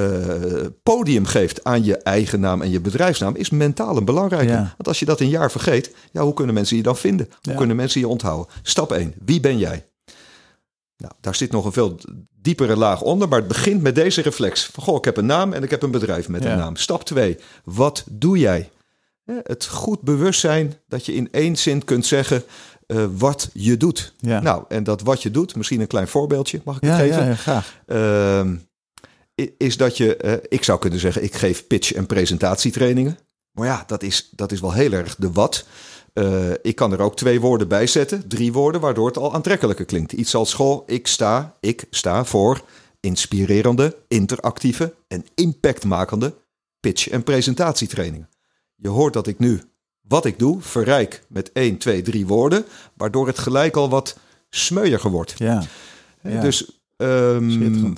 [0.84, 4.52] podium geeft aan je eigen naam en je bedrijfsnaam is mentaal een belangrijke.
[4.52, 4.60] Ja.
[4.60, 7.26] Want als je dat een jaar vergeet, ja, hoe kunnen mensen je dan vinden?
[7.30, 7.58] Hoe Ja.
[7.58, 8.54] kunnen mensen je onthouden?
[8.64, 9.14] Stap 1.
[9.26, 9.88] Wie ben jij?
[10.98, 12.00] Nou, daar zit nog een veel
[12.42, 14.66] diepere laag onder, maar het begint met deze reflex.
[14.66, 16.52] Van, goh, ik heb een naam en ik heb een bedrijf met Ja.
[16.52, 16.76] een naam.
[16.76, 17.38] Stap 2.
[17.64, 18.70] Wat doe jij?
[19.26, 22.44] Hè, Het goed bewustzijn dat je in één zin kunt zeggen
[22.90, 24.14] eh, wat je doet.
[24.18, 24.40] Ja.
[24.40, 27.24] Nou, en dat wat je doet, misschien een klein voorbeeldje, mag ik het geven?
[27.24, 27.82] ja, ja, graag.
[27.86, 28.56] Ehm,
[29.58, 33.18] is dat je, eh, ik zou kunnen zeggen, ik geef pitch- en presentatietrainingen.
[33.52, 35.66] Maar ja, dat is, dat is wel heel erg de wat.
[36.14, 39.86] Eh, ik kan er ook twee woorden bij zetten, drie woorden, waardoor het al aantrekkelijker
[39.86, 40.12] klinkt.
[40.12, 42.62] Iets als school, ik sta, ik sta voor
[43.00, 46.34] inspirerende, interactieve en impactmakende
[46.80, 48.30] pitch- en presentatietrainingen.
[48.76, 49.62] Je hoort dat ik nu
[50.10, 54.18] wat ik doe verrijk met één, twee, drie woorden, waardoor het gelijk al wat
[54.50, 55.34] smeuiger wordt.
[55.38, 55.64] Ja.
[56.22, 57.94] Dus ehm,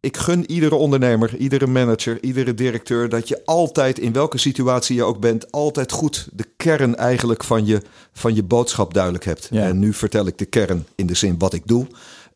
[0.00, 5.04] ik gun iedere ondernemer, iedere manager, iedere directeur dat je altijd, in welke situatie je
[5.04, 9.48] ook bent, altijd goed de kern eigenlijk van je, van je boodschap duidelijk hebt.
[9.50, 9.62] Ja.
[9.62, 11.86] En nu vertel ik de kern in de zin wat ik doe.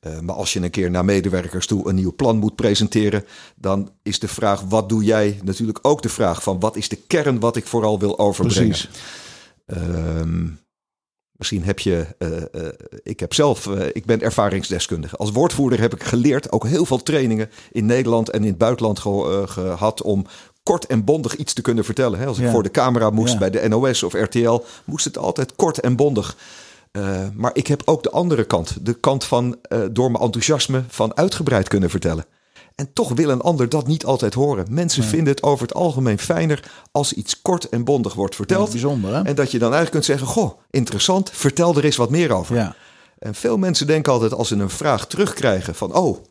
[0.05, 3.25] Eh, maar als je een keer naar medewerkers toe een nieuw plan moet presenteren,
[3.57, 6.97] dan is de vraag wat doe jij natuurlijk ook de vraag van wat is de
[7.07, 8.69] kern wat ik vooral wil overbrengen.
[8.69, 8.89] Precies.
[9.67, 10.47] Ehm,
[11.33, 15.17] misschien heb je, eh, eh, ik heb zelf, ik ben ervaringsdeskundige.
[15.17, 18.99] Als woordvoerder heb ik geleerd, ook heel veel trainingen in Nederland en in het buitenland
[18.99, 20.27] ge- eh, gehad om
[20.63, 22.19] kort en bondig iets te kunnen vertellen.
[22.19, 22.51] Hè, Als ik Ja.
[22.51, 23.39] voor de camera moest Ja.
[23.39, 26.37] bij de NOS of RTL, moest het altijd kort en bondig.
[26.95, 30.85] Eh, maar ik heb ook de andere kant, de kant van eh, door mijn enthousiasme
[30.89, 32.27] van uitgebreid kunnen vertellen.
[32.75, 34.67] En toch wil een ander dat niet altijd horen.
[34.71, 38.71] Mensen vinden het over het algemeen fijner als iets kort en bondig wordt verteld.
[38.71, 39.23] bijzonder, hè?
[39.23, 42.57] En dat je dan eigenlijk kunt zeggen: Goh, interessant, vertel er eens wat meer over.
[42.57, 42.77] Ja.
[43.19, 46.25] En veel mensen denken altijd als ze een vraag terugkrijgen: van, Oh,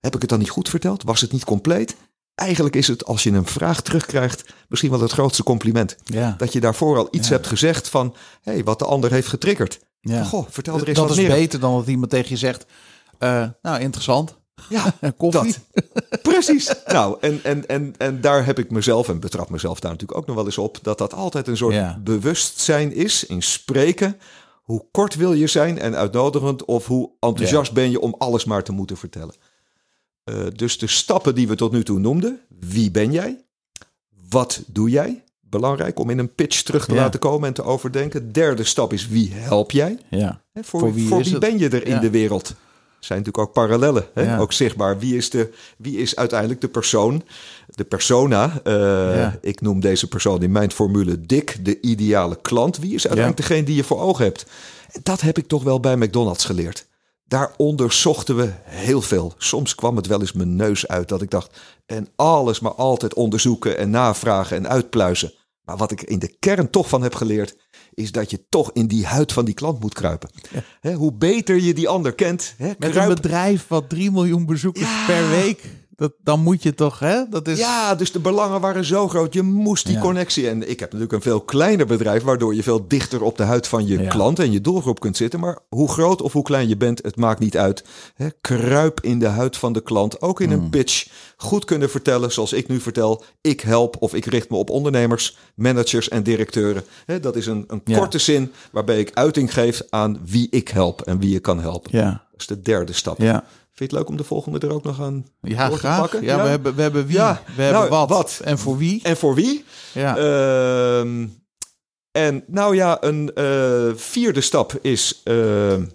[0.00, 1.02] heb ik het dan niet goed verteld?
[1.02, 1.96] Was het niet compleet?
[2.34, 5.96] Eigenlijk is het als je een vraag terugkrijgt misschien wel het grootste compliment.
[6.04, 6.34] Ja.
[6.38, 7.34] Dat je daarvoor al iets Ja.
[7.34, 9.80] hebt gezegd van hey, wat de ander heeft getriggerd.
[10.00, 10.24] ja.
[10.24, 11.32] Goh, vertel er eens dat wat is meer.
[11.36, 12.66] beter dan dat iemand tegen je zegt...
[13.18, 14.36] eh, nou, interessant.
[14.68, 15.54] Ja, Koffie?
[15.72, 16.22] dat.
[16.22, 16.74] Precies.
[16.86, 20.26] nou, en, en, en, en daar heb ik mezelf, en betrap mezelf daar natuurlijk ook
[20.26, 21.98] nog wel eens op, dat dat altijd een soort Ja.
[22.04, 24.16] bewustzijn is in spreken.
[24.62, 28.62] Hoe kort wil je zijn en uitnodigend, of hoe enthousiast ben je om alles maar
[28.62, 29.34] te moeten vertellen.
[30.24, 32.40] Eh, dus de stappen die we tot nu toe noemden.
[32.60, 33.44] Wie ben jij?
[34.28, 35.22] Wat doe jij?
[35.40, 37.00] Belangrijk om in een pitch terug te Ja.
[37.00, 38.32] laten komen en te overdenken.
[38.32, 39.98] Derde stap is wie help jij?
[40.10, 40.40] Ja.
[40.54, 42.48] Voor, Voor wie, voor ben je er in de wereld?
[42.48, 44.22] Er zijn natuurlijk ook parallellen, hè?
[44.22, 44.38] Ja.
[44.38, 44.98] ook zichtbaar.
[44.98, 47.22] Wie is, de, wie is uiteindelijk de persoon,
[47.66, 48.60] de persona?
[48.64, 48.72] eh,
[49.16, 49.38] Ja.
[49.40, 52.78] Ik noem deze persoon in mijn formule Dick, de ideale klant.
[52.78, 54.46] Wie is uiteindelijk degene die je voor ogen hebt?
[54.92, 56.86] En dat heb ik toch wel bij McDonald's geleerd.
[57.26, 59.34] Daar onderzochten we heel veel.
[59.38, 61.60] Soms kwam het wel eens mijn neus uit dat ik dacht...
[61.86, 65.32] en alles maar altijd onderzoeken en navragen en uitpluizen.
[65.64, 67.56] Maar wat ik in de kern toch van heb geleerd...
[67.94, 70.30] is dat je toch in die huid van die klant moet kruipen.
[70.94, 72.54] Hoe beter je die ander kent...
[72.56, 75.06] Hè, Met een bedrijf wat 3 miljoen bezoekers Ja.
[75.06, 75.62] per week...
[75.96, 77.22] Dat, dan moet je toch, hè?
[77.30, 77.58] Dat is...
[77.58, 79.32] Ja, dus de belangen waren zo groot.
[79.34, 80.00] Je moest die Ja.
[80.00, 80.48] connectie.
[80.48, 83.66] En ik heb natuurlijk een veel kleiner bedrijf, waardoor je veel dichter op de huid
[83.68, 84.08] van je Ja.
[84.08, 85.40] klant en je doelgroep kunt zitten.
[85.40, 87.84] Maar hoe groot of hoe klein je bent, het maakt niet uit.
[88.14, 90.62] Hè, kruip in de huid van de klant, ook in Hmm.
[90.62, 91.06] een pitch.
[91.36, 93.24] Goed kunnen vertellen, zoals ik nu vertel.
[93.40, 96.84] Ik help of ik richt me op ondernemers, managers en directeuren.
[97.06, 97.98] Hè, dat is een, een Ja.
[97.98, 101.90] korte zin waarbij ik uiting geef aan wie ik help en wie je kan helpen.
[101.98, 102.10] Ja.
[102.30, 103.18] Dat is de derde stap.
[103.18, 103.44] Ja.
[103.74, 106.00] Vind je het leuk om de volgende er ook nog aan Ja, door te graag.
[106.00, 106.22] pakken?
[106.22, 108.40] Ja, We, hebben, we hebben wie, Ja, we hebben nou, wat, wat.
[108.44, 109.00] en voor wie.
[109.02, 109.64] En voor wie?
[109.92, 110.16] Ja.
[110.16, 111.26] Ehm,
[112.12, 115.20] en nou ja, een eh, vierde stap is...
[115.24, 115.86] ehm,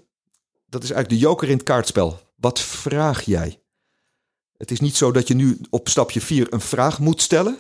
[0.70, 2.20] dat is eigenlijk de joker in het kaartspel.
[2.36, 3.60] Wat vraag jij?
[4.58, 7.58] Het is niet zo dat je nu op stapje 4 een vraag moet stellen.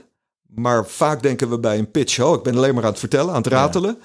[0.48, 2.20] Maar vaak denken we bij een pitch...
[2.20, 3.98] Oh, ik ben alleen maar aan het vertellen, aan het ratelen.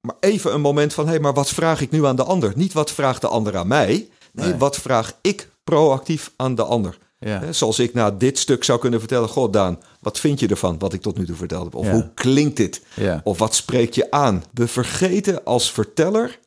[0.00, 1.04] Maar even een moment van...
[1.04, 2.52] hé, hey, maar wat vraag ik nu aan de ander?
[2.56, 4.08] Niet wat vraagt de ander aan mij.
[4.32, 4.56] Nee, Nee.
[4.56, 6.98] wat vraag ik proactief aan de ander?
[7.18, 7.52] ja.
[7.52, 9.28] Zoals ik na dit stuk zou kunnen vertellen...
[9.28, 11.74] Goh, Daan, wat vind je ervan, wat ik tot nu toe verteld heb?
[11.74, 11.92] Of Ja.
[11.92, 12.82] hoe klinkt dit?
[12.96, 13.20] ja.
[13.24, 14.44] Of wat spreekt je aan?
[14.52, 16.38] We vergeten als verteller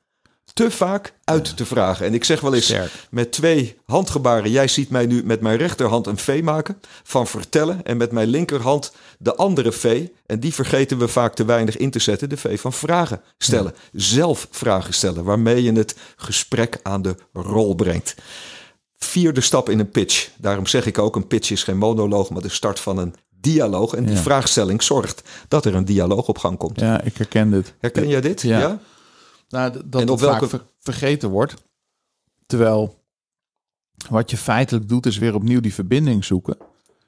[0.54, 2.06] te vaak uit te vragen.
[2.06, 2.92] En ik zeg wel eens Sterk.
[3.10, 4.52] met twee handgebaren...
[4.52, 7.84] jij ziet mij nu met mijn rechterhand een V maken van vertellen...
[7.86, 10.08] en met mijn linkerhand de andere V.
[10.26, 12.30] En die vergeten we vaak te weinig in te zetten.
[12.30, 13.74] De V van vragen stellen.
[13.92, 18.16] Zelf vragen stellen, waarmee je het gesprek aan de rol brengt.
[18.98, 20.30] Vierde stap in een pitch.
[20.38, 22.30] Daarom zeg ik ook, een pitch is geen monoloog...
[22.30, 23.94] maar de start van een dialoog.
[23.94, 24.22] En die Ja.
[24.22, 26.80] vraagstelling zorgt dat er een dialoog op gang komt.
[26.80, 27.74] ja, ik herken dit.
[27.80, 28.42] Herken jij dit?
[28.42, 28.60] Ja.
[28.60, 28.80] Ja.
[29.50, 31.54] Nou, dat En op het vaak welke- ver- vergeten wordt.
[32.46, 33.04] Terwijl
[34.10, 36.58] wat je feitelijk doet is weer opnieuw die verbinding zoeken.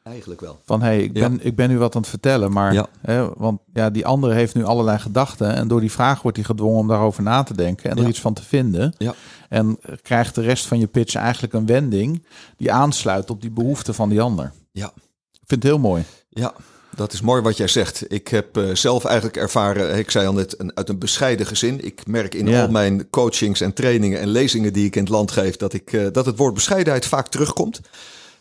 [0.03, 0.59] Eigenlijk wel.
[0.65, 1.29] Van hé, hey, ik, Ja.
[1.29, 2.87] ben, ik ben nu wat aan het vertellen, maar Ja.
[3.01, 6.45] hè, want ja, die andere heeft nu allerlei gedachten en door die vraag wordt hij
[6.45, 8.93] gedwongen om daarover na te denken en er iets van te vinden.
[8.97, 9.13] Ja.
[9.49, 12.25] En krijgt de rest van je pitch eigenlijk een wending
[12.57, 14.51] die aansluit op die behoeften van die ander.
[14.71, 14.91] Ja.
[15.31, 16.03] Ik vind het heel mooi.
[16.29, 16.53] Ja,
[16.95, 18.03] dat is mooi wat jij zegt.
[18.13, 21.85] Ik heb eh, zelf eigenlijk ervaren, ik zei al net, een, uit een bescheiden gezin.
[21.85, 22.61] Ik merk in Ja.
[22.61, 25.93] al mijn coachings en trainingen en lezingen die ik in het land geef, dat, ik,
[25.93, 27.79] eh, dat het woord bescheidenheid vaak terugkomt.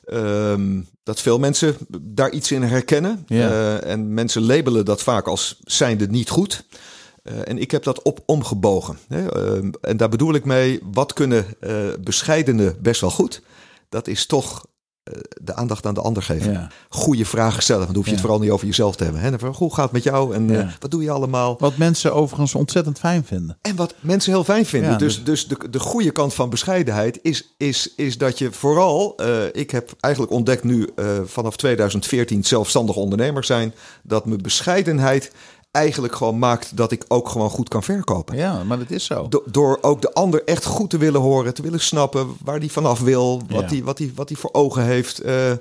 [0.05, 3.25] Ehm, dat veel mensen daar iets in herkennen.
[3.27, 3.51] Ja.
[3.51, 6.65] Eh, en mensen labelen dat vaak als zijnde niet goed.
[7.45, 8.99] En ik heb dat op omgebogen.
[9.09, 9.29] Hè?
[9.29, 11.47] Ehm, en daar bedoel ik mee, wat kunnen
[12.01, 13.43] bescheidenen best wel goed?
[13.89, 14.67] Dat is toch
[15.43, 16.69] de aandacht aan de ander geven Ja.
[16.89, 17.83] goede vragen stellen.
[17.83, 18.17] Want dan hoef je Ja.
[18.17, 19.23] het vooral niet over jezelf te hebben.
[19.23, 19.39] Hè?
[19.39, 20.61] Van, Hoe gaat het met jou en Ja.
[20.61, 21.57] eh, wat doe je allemaal?
[21.59, 23.59] Wat mensen overigens ontzettend fijn vinden.
[23.63, 24.91] En wat mensen heel fijn vinden.
[24.91, 29.17] Ja, dus dus de, de goede kant van bescheidenheid is, is, is dat je vooral...
[29.17, 33.75] eh, ik heb eigenlijk ontdekt nu eh, vanaf 2014 zelfstandig ondernemer zijn...
[34.03, 35.33] dat mijn bescheidenheid
[35.77, 38.37] eigenlijk gewoon maakt dat ik ook gewoon goed kan verkopen.
[38.37, 39.29] Ja, maar dat is zo.
[39.29, 42.73] Do- door ook de ander echt goed te willen horen, te willen snappen waar die
[42.73, 43.67] vanaf wil, wat Ja.
[43.69, 45.19] die wat die wat die voor ogen heeft.
[45.19, 45.53] Eh,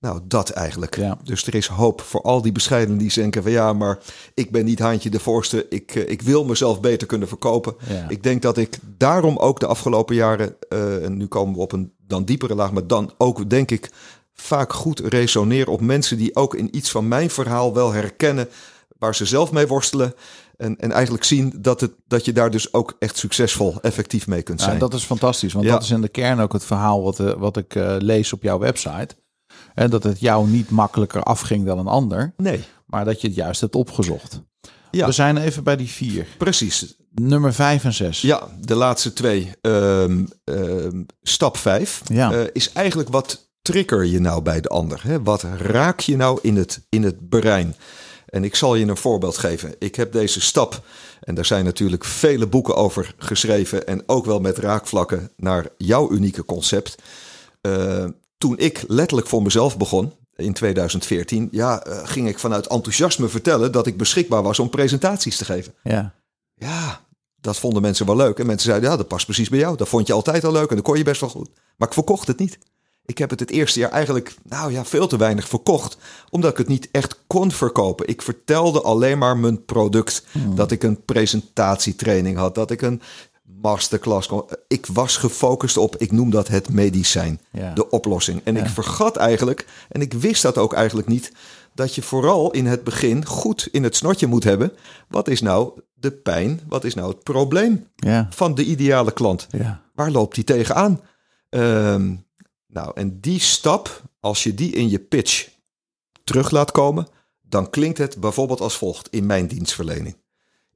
[0.00, 0.96] nou, dat eigenlijk.
[0.96, 1.18] Ja.
[1.24, 3.98] Dus er is hoop voor al die bescheidenen die denken van ja, maar
[4.34, 5.66] ik ben niet Haantje de Voorste.
[5.68, 7.74] Ik, eh, ik wil mezelf beter kunnen verkopen.
[7.88, 8.08] Ja.
[8.08, 11.72] Ik denk dat ik daarom ook de afgelopen jaren, eh, en nu komen we op
[11.72, 13.90] een dan diepere laag, maar dan ook denk ik
[14.34, 18.48] vaak goed resoneer op mensen die ook in iets van mijn verhaal wel herkennen
[18.98, 20.14] waar ze zelf mee worstelen.
[20.56, 24.42] En, en eigenlijk zien dat, het, dat je daar dus ook echt succesvol, effectief mee
[24.42, 24.78] kunt Ja, zijn.
[24.78, 25.72] dat is fantastisch, want Ja.
[25.72, 28.42] dat is in de kern ook het verhaal wat, eh, wat ik eh, lees op
[28.42, 29.08] jouw website.
[29.74, 33.36] En dat het jou niet makkelijker afging dan een ander, Nee, maar dat je het
[33.36, 34.40] juist hebt opgezocht.
[34.90, 35.06] Ja.
[35.06, 36.26] We zijn even bij die vier.
[36.38, 36.96] precies.
[37.14, 38.20] Nummer vijf en zes.
[38.20, 39.50] Ja, de laatste twee.
[39.60, 42.32] Ehm, ehm, stap vijf Ja.
[42.32, 45.00] eh, is eigenlijk wat trigger je nou bij de ander?
[45.02, 45.22] Hè?
[45.22, 47.74] Wat raak je nou in het, in het brein?
[48.26, 49.74] En ik zal je een voorbeeld geven.
[49.78, 50.84] Ik heb deze stap,
[51.20, 56.10] en daar zijn natuurlijk vele boeken over geschreven, en ook wel met raakvlakken naar jouw
[56.10, 56.94] unieke concept.
[57.60, 58.04] Eh,
[58.38, 63.72] toen ik letterlijk voor mezelf begon, in 2014, ja, eh, ging ik vanuit enthousiasme vertellen
[63.72, 65.74] dat ik beschikbaar was om presentaties te geven.
[65.82, 66.14] Ja.
[66.54, 67.00] Ja,
[67.40, 68.38] dat vonden mensen wel leuk.
[68.38, 69.76] En mensen zeiden, ja, dat past precies bij jou.
[69.76, 71.50] Dat vond je altijd al leuk en dat kon je best wel goed.
[71.76, 72.58] Maar ik verkocht het niet.
[73.06, 75.96] Ik heb het het eerste jaar eigenlijk, nou ja, veel te weinig verkocht.
[76.30, 78.08] Omdat ik het niet echt kon verkopen.
[78.08, 80.24] Ik vertelde alleen maar mijn product.
[80.54, 82.54] Dat ik een presentatietraining had.
[82.54, 83.02] Dat ik een
[83.60, 84.44] masterclass kon.
[84.68, 87.40] Ik was gefocust op, ik noem dat het medicijn.
[87.52, 87.72] Ja.
[87.74, 88.40] De oplossing.
[88.44, 88.60] En Ja.
[88.62, 91.32] ik vergat eigenlijk, en ik wist dat ook eigenlijk niet...
[91.74, 94.72] dat je vooral in het begin goed in het snotje moet hebben.
[95.08, 96.60] Wat is nou de pijn?
[96.68, 98.26] Wat is nou het probleem Ja.
[98.30, 99.46] van de ideale klant?
[99.50, 99.80] Ja.
[99.94, 101.00] Waar loopt die tegenaan?
[101.48, 102.14] Ehm
[102.76, 105.48] nou, en die stap, als je die in je pitch
[106.24, 107.08] terug laat komen,
[107.42, 110.16] dan klinkt het bijvoorbeeld als volgt in mijn dienstverlening.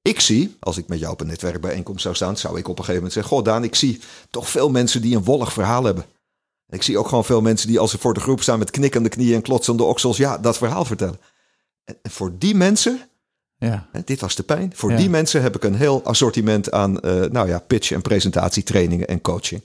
[0.03, 2.85] Ik zie, als ik met jou op een netwerkbijeenkomst zou staan, zou ik op een
[2.85, 6.05] gegeven moment zeggen: Goh, Daan, ik zie toch veel mensen die een wollig verhaal hebben.
[6.67, 8.71] En ik zie ook gewoon veel mensen die, als ze voor de groep staan met
[8.71, 11.21] knikkende knieën en klotsende oksels, ja, dat verhaal vertellen.
[11.85, 13.01] En voor die mensen
[13.59, 13.89] Ja.
[13.93, 14.73] Hè, dit was de pijn.
[14.75, 14.97] Voor Ja.
[14.97, 19.21] die mensen heb ik een heel assortiment aan eh, nou ja, pitch- en presentatietrainingen en
[19.21, 19.63] coaching.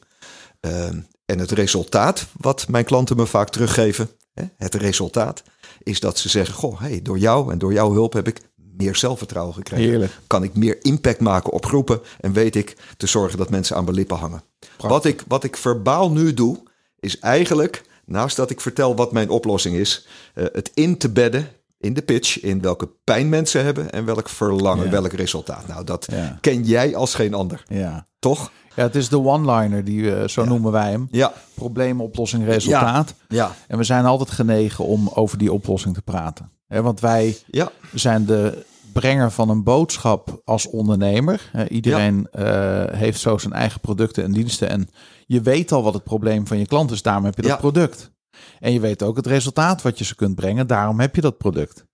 [0.60, 5.44] Ehm, en het resultaat, wat mijn klanten me vaak teruggeven, hè, het resultaat,
[5.84, 8.42] is dat ze zeggen: Goh, hey, door jou en door jouw hulp heb ik
[8.78, 9.86] meer zelfvertrouwen gekregen.
[9.86, 10.20] Heerlijk.
[10.28, 13.84] Kan ik meer impact maken op groepen en weet ik te zorgen dat mensen aan
[13.84, 14.44] mijn lippen hangen.
[14.78, 16.64] Wat ik, wat ik verbaal nu doe,
[17.00, 21.50] is eigenlijk, naast dat ik vertel wat mijn oplossing is, eh, het in te bedden
[21.86, 24.92] in de pitch, in welke pijn mensen hebben en welk verlangen, Ja.
[24.92, 25.68] welk resultaat.
[25.68, 26.38] Nou, dat Ja.
[26.42, 28.08] ken jij als geen ander, Ja.
[28.20, 28.52] toch?
[28.76, 31.08] ja, het is de one-liner, die we, zo noemen wij hem.
[31.12, 33.14] Ja, Probleem, oplossing, resultaat.
[33.28, 36.52] ja, En we zijn altijd genegen om over die oplossing te praten.
[36.68, 41.52] Hè, want wij ja, zijn de brenger van een boodschap als ondernemer.
[41.70, 44.70] Iedereen eh, heeft zo zijn eigen producten en diensten.
[44.70, 44.90] En
[45.26, 48.12] je weet al wat het probleem van je klant is, daarom heb je dat product.
[48.60, 51.38] En je weet ook het resultaat wat je ze kunt brengen, daarom heb je dat
[51.38, 51.86] product.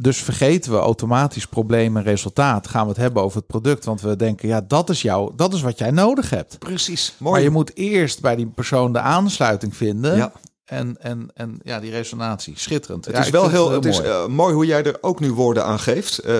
[0.00, 2.68] Dus vergeten we automatisch probleem en resultaat.
[2.68, 3.84] Gaan we het hebben over het product.
[3.84, 6.58] Want we denken, ja, dat is jou, dat is wat jij nodig hebt.
[6.58, 7.14] precies.
[7.18, 7.42] Maar Mooi.
[7.42, 10.16] je moet eerst bij die persoon de aansluiting vinden.
[10.16, 10.32] Ja.
[10.64, 12.54] En, en, en ja, die resonatie.
[12.56, 13.04] Schitterend.
[13.04, 14.08] Het Ja, is wel heel, het is mooi.
[14.10, 16.18] eh, mooi hoe jij er ook nu woorden aan geeft.
[16.18, 16.34] eh,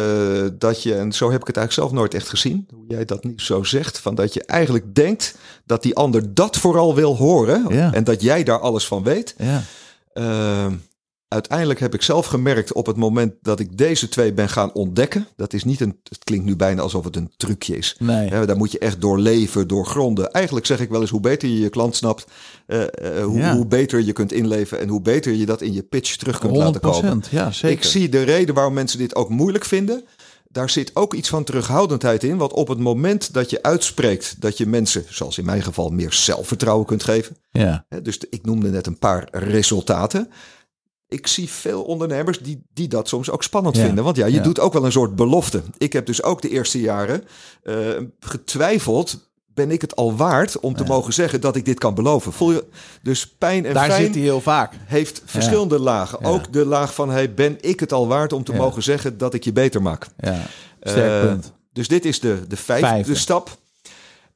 [0.53, 3.25] dat je, en zo heb ik het eigenlijk zelf nooit echt gezien, hoe jij dat
[3.25, 7.65] nu zo zegt, van dat je eigenlijk denkt dat die ander dat vooral wil horen
[7.69, 7.93] Ja.
[7.93, 9.35] en dat jij daar alles van weet.
[9.39, 9.63] ja.
[10.13, 10.67] Eh,
[11.35, 15.27] uiteindelijk heb ik zelf gemerkt op het moment dat ik deze twee ben gaan ontdekken.
[15.37, 17.97] Dat is niet een, het klinkt nu bijna alsof het een trucje is.
[17.99, 18.47] Nee.
[18.47, 20.31] Daar moet je echt doorleven, doorgronden.
[20.33, 22.27] Eigenlijk zeg ik wel eens, hoe beter je je klant snapt,
[22.67, 23.57] eh, eh, hoe, Ja.
[23.57, 26.57] hoe beter je kunt inleven en hoe beter je dat in je pitch terug kunt
[26.57, 27.23] laten 100 komen.
[27.31, 27.77] Ja, zeker.
[27.77, 30.05] Ik zie de reden waarom mensen dit ook moeilijk vinden.
[30.49, 32.37] Daar zit ook iets van terughoudendheid in.
[32.37, 36.13] Want op het moment dat je uitspreekt dat je mensen, zoals in mijn geval, meer
[36.13, 37.37] zelfvertrouwen kunt geven.
[37.53, 37.85] Ja.
[38.03, 40.31] Dus ik noemde net een paar resultaten.
[41.15, 44.05] Ik zie veel ondernemers die, die dat soms ook spannend Ja, vinden.
[44.05, 44.43] Want ja, je ja.
[44.43, 45.63] doet ook wel een soort belofte.
[45.79, 47.25] Ik heb dus ook de eerste jaren
[47.63, 47.77] eh,
[48.21, 49.33] getwijfeld.
[49.55, 52.33] Ben ik het al waard om te mogen zeggen dat ik dit kan beloven?
[52.33, 52.65] Voel je
[53.03, 54.73] dus pijn en Daar fijn zit hij heel vaak.
[54.85, 56.19] heeft verschillende lagen.
[56.23, 56.29] Ja.
[56.29, 58.59] Ook de laag van hey, ben ik het al waard om te Ja.
[58.59, 60.07] mogen zeggen dat ik je beter maak.
[60.19, 60.43] Ja.
[60.81, 61.53] Sterk Eh, punt.
[61.73, 63.15] Dus dit is de, de vijfde, Vijfde.
[63.15, 63.59] stap.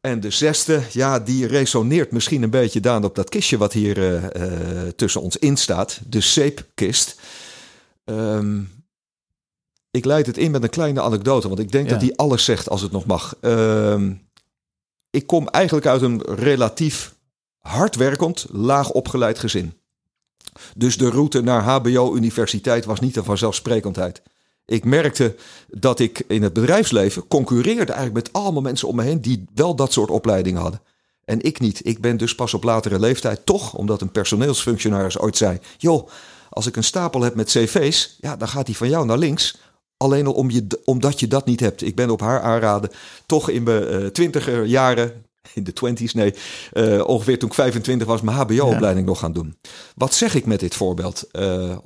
[0.09, 3.99] En de zesde, ja, die resoneert misschien een beetje Daan op dat kistje wat hier
[3.99, 4.25] eh,
[4.87, 6.01] eh, tussen ons in staat.
[6.07, 7.21] De zeepkist.
[8.05, 8.61] Ehm,
[9.91, 11.91] ik leid het in met een kleine anekdote, want ik denk Ja.
[11.91, 13.37] dat die alles zegt als het nog mag.
[13.41, 14.13] Ehm,
[15.11, 17.15] ik kom eigenlijk uit een relatief
[17.59, 19.73] hardwerkend, laag opgeleid gezin.
[20.77, 24.23] Dus de route naar HBO-universiteit was niet een vanzelfsprekendheid.
[24.69, 25.35] Ik merkte
[25.69, 29.75] dat ik in het bedrijfsleven concurreerde eigenlijk met allemaal mensen om me heen die wel
[29.75, 30.81] dat soort opleidingen hadden.
[31.25, 31.87] En ik niet.
[31.87, 36.09] Ik ben dus pas op latere leeftijd toch, omdat een personeelsfunctionaris ooit zei: joh,
[36.51, 39.59] als ik een stapel heb met cv's, ja, dan gaat die van jou naar links.
[39.97, 41.83] Alleen al om je, omdat je dat niet hebt.
[41.83, 42.91] Ik ben op haar aanraden
[43.27, 46.35] toch in mijn eh, twintiger jaren, in de twenties, nee,
[46.73, 49.57] eh, ongeveer toen ik 25 was, mijn HBO-opleiding nog gaan doen.
[49.95, 51.29] Wat zeg ik met dit voorbeeld?
[51.31, 51.77] Eh,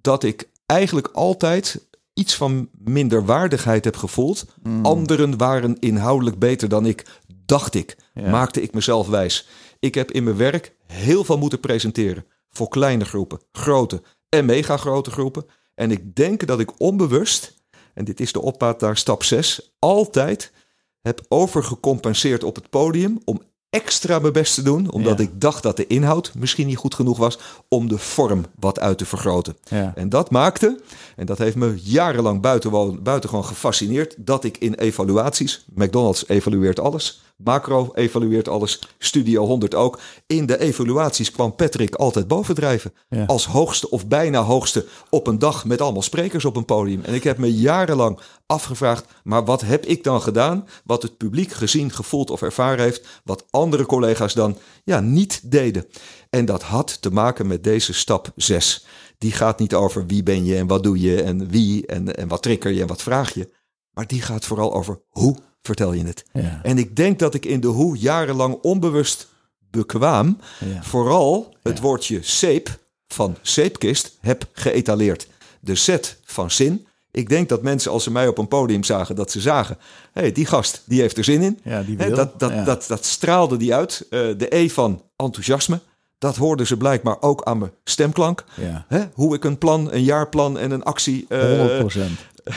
[0.00, 1.88] dat ik eigenlijk altijd
[2.20, 4.46] iets van minderwaardigheid heb gevoeld.
[4.62, 4.84] Mm.
[4.84, 7.06] Anderen waren inhoudelijk beter dan ik,
[7.46, 7.96] dacht ik.
[8.14, 8.30] Ja.
[8.30, 9.48] Maakte ik mezelf wijs.
[9.78, 12.24] Ik heb in mijn werk heel veel moeten presenteren.
[12.50, 15.44] Voor kleine groepen, grote en mega grote groepen.
[15.74, 17.54] En ik denk dat ik onbewust,
[17.94, 20.52] en dit is de opmaat naar stap 6, altijd
[21.00, 24.90] heb overgecompenseerd op het podium om extra mijn best te doen.
[24.90, 25.24] Omdat Ja.
[25.24, 28.98] ik dacht dat de inhoud misschien niet goed genoeg was om de vorm wat uit
[28.98, 29.56] te vergroten.
[29.68, 29.92] Ja.
[29.94, 30.80] En dat maakte,
[31.16, 37.22] en dat heeft me jarenlang buitengewoon, buitengewoon gefascineerd, dat ik in evaluaties, McDonald's evalueert alles,
[37.44, 40.00] Macro evalueert alles, Studio 100 ook.
[40.26, 42.92] In de evaluaties kwam Patrick altijd bovendrijven.
[43.08, 43.24] Ja.
[43.24, 47.02] Als hoogste of bijna hoogste op een dag met allemaal sprekers op een podium.
[47.04, 50.66] En ik heb me jarenlang afgevraagd, maar wat heb ik dan gedaan?
[50.84, 55.86] Wat het publiek gezien, gevoeld of ervaren heeft, wat andere collega's dan ja, niet deden.
[56.30, 58.86] En dat had te maken met deze stap 6.
[59.18, 62.28] Die gaat niet over wie ben je en wat doe je en wie en, en
[62.28, 63.52] wat trigger je en wat vraag je.
[63.90, 66.24] Maar die gaat vooral over hoe vertel je het.
[66.32, 66.60] Ja.
[66.62, 69.28] En ik denk dat ik in de hoe jarenlang onbewust
[69.70, 70.82] bekwaam Ja.
[70.82, 71.82] vooral het Ja.
[71.82, 75.26] woordje zeep van zeepkist heb geëtaleerd.
[75.60, 76.86] De set van zin.
[77.12, 79.78] Ik denk dat mensen als ze mij op een podium zagen, dat ze zagen,
[80.12, 81.58] hé, hey, die gast, die heeft er zin in.
[81.64, 82.14] Ja, die wil.
[82.14, 84.06] dat, dat, dat, dat straalde die uit.
[84.10, 85.80] Eh, de E van enthousiasme.
[86.18, 88.44] Dat hoorden ze blijkbaar ook aan mijn stemklank.
[88.56, 88.86] Ja.
[89.14, 91.26] Hoe ik een plan, een jaarplan en een actie.
[91.28, 91.32] 100%.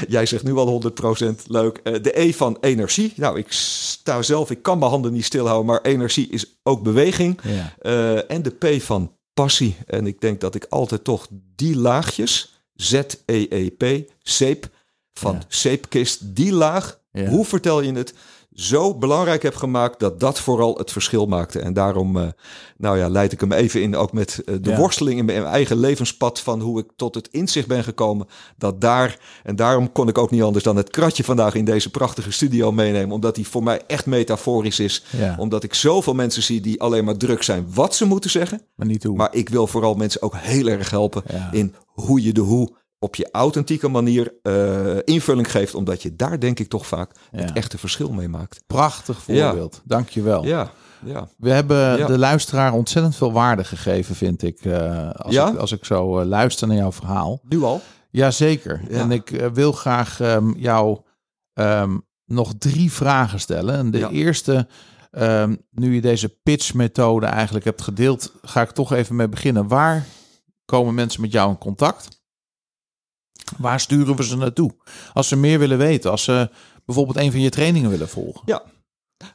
[0.07, 0.81] Jij zegt nu al
[1.23, 1.77] 100% leuk.
[1.83, 3.13] Eh, de E van energie.
[3.15, 7.39] Nou, ik sta zelf, ik kan mijn handen niet stilhouden, maar energie is ook beweging.
[7.43, 7.73] Ja.
[7.79, 9.75] Eh, en de P van passie.
[9.85, 14.69] En ik denk dat ik altijd toch die laagjes, Z-E-E-P, zeep,
[15.13, 15.41] van Ja.
[15.47, 17.25] zeepkist, die laag, Ja.
[17.29, 18.13] hoe vertel je het,
[18.53, 21.59] zo belangrijk heb gemaakt dat dat vooral het verschil maakte.
[21.59, 22.27] En daarom, uh,
[22.77, 24.77] nou ja, leid ik hem even in ook met uh, de Ja.
[24.77, 28.27] worsteling in mijn eigen levenspad van hoe ik tot het inzicht ben gekomen
[28.57, 31.89] dat daar, en daarom kon ik ook niet anders dan het kratje vandaag in deze
[31.89, 35.03] prachtige studio meenemen, omdat die voor mij echt metaforisch is.
[35.17, 38.61] Ja, Omdat ik zoveel mensen zie die alleen maar druk zijn wat ze moeten zeggen.
[38.75, 39.15] maar niet hoe.
[39.15, 41.49] Maar ik wil vooral mensen ook heel erg helpen Ja.
[41.51, 45.75] in hoe je de hoe op je authentieke manier eh, invulling geeft.
[45.75, 47.55] Omdat je daar denk ik toch vaak het Ja.
[47.55, 48.63] echte verschil mee maakt.
[48.67, 49.81] Prachtig voorbeeld.
[49.85, 50.45] Dank je wel.
[50.45, 50.71] Ja,
[51.05, 51.27] ja.
[51.37, 52.07] We hebben Ja.
[52.07, 54.65] de luisteraar ontzettend veel waarde gegeven, vind ik.
[54.65, 55.49] eh, als, Ja?
[55.51, 57.39] ik als ik zo eh, luister naar jouw verhaal.
[57.43, 57.81] Nu al?
[58.09, 58.81] Jazeker.
[58.89, 58.99] Ja.
[58.99, 60.99] En ik wil graag ehm, jou
[61.53, 63.75] ehm, nog drie vragen stellen.
[63.75, 64.09] En de Ja.
[64.09, 64.67] eerste,
[65.11, 69.67] ehm, nu je deze pitch-methode eigenlijk hebt gedeeld, ga ik toch even mee beginnen.
[69.67, 70.05] Waar
[70.65, 72.21] komen mensen met jou in contact?
[73.57, 74.71] Waar sturen we ze naartoe?
[75.13, 76.49] Als ze meer willen weten, als ze
[76.85, 78.41] bijvoorbeeld een van je trainingen willen volgen.
[78.45, 78.63] Ja.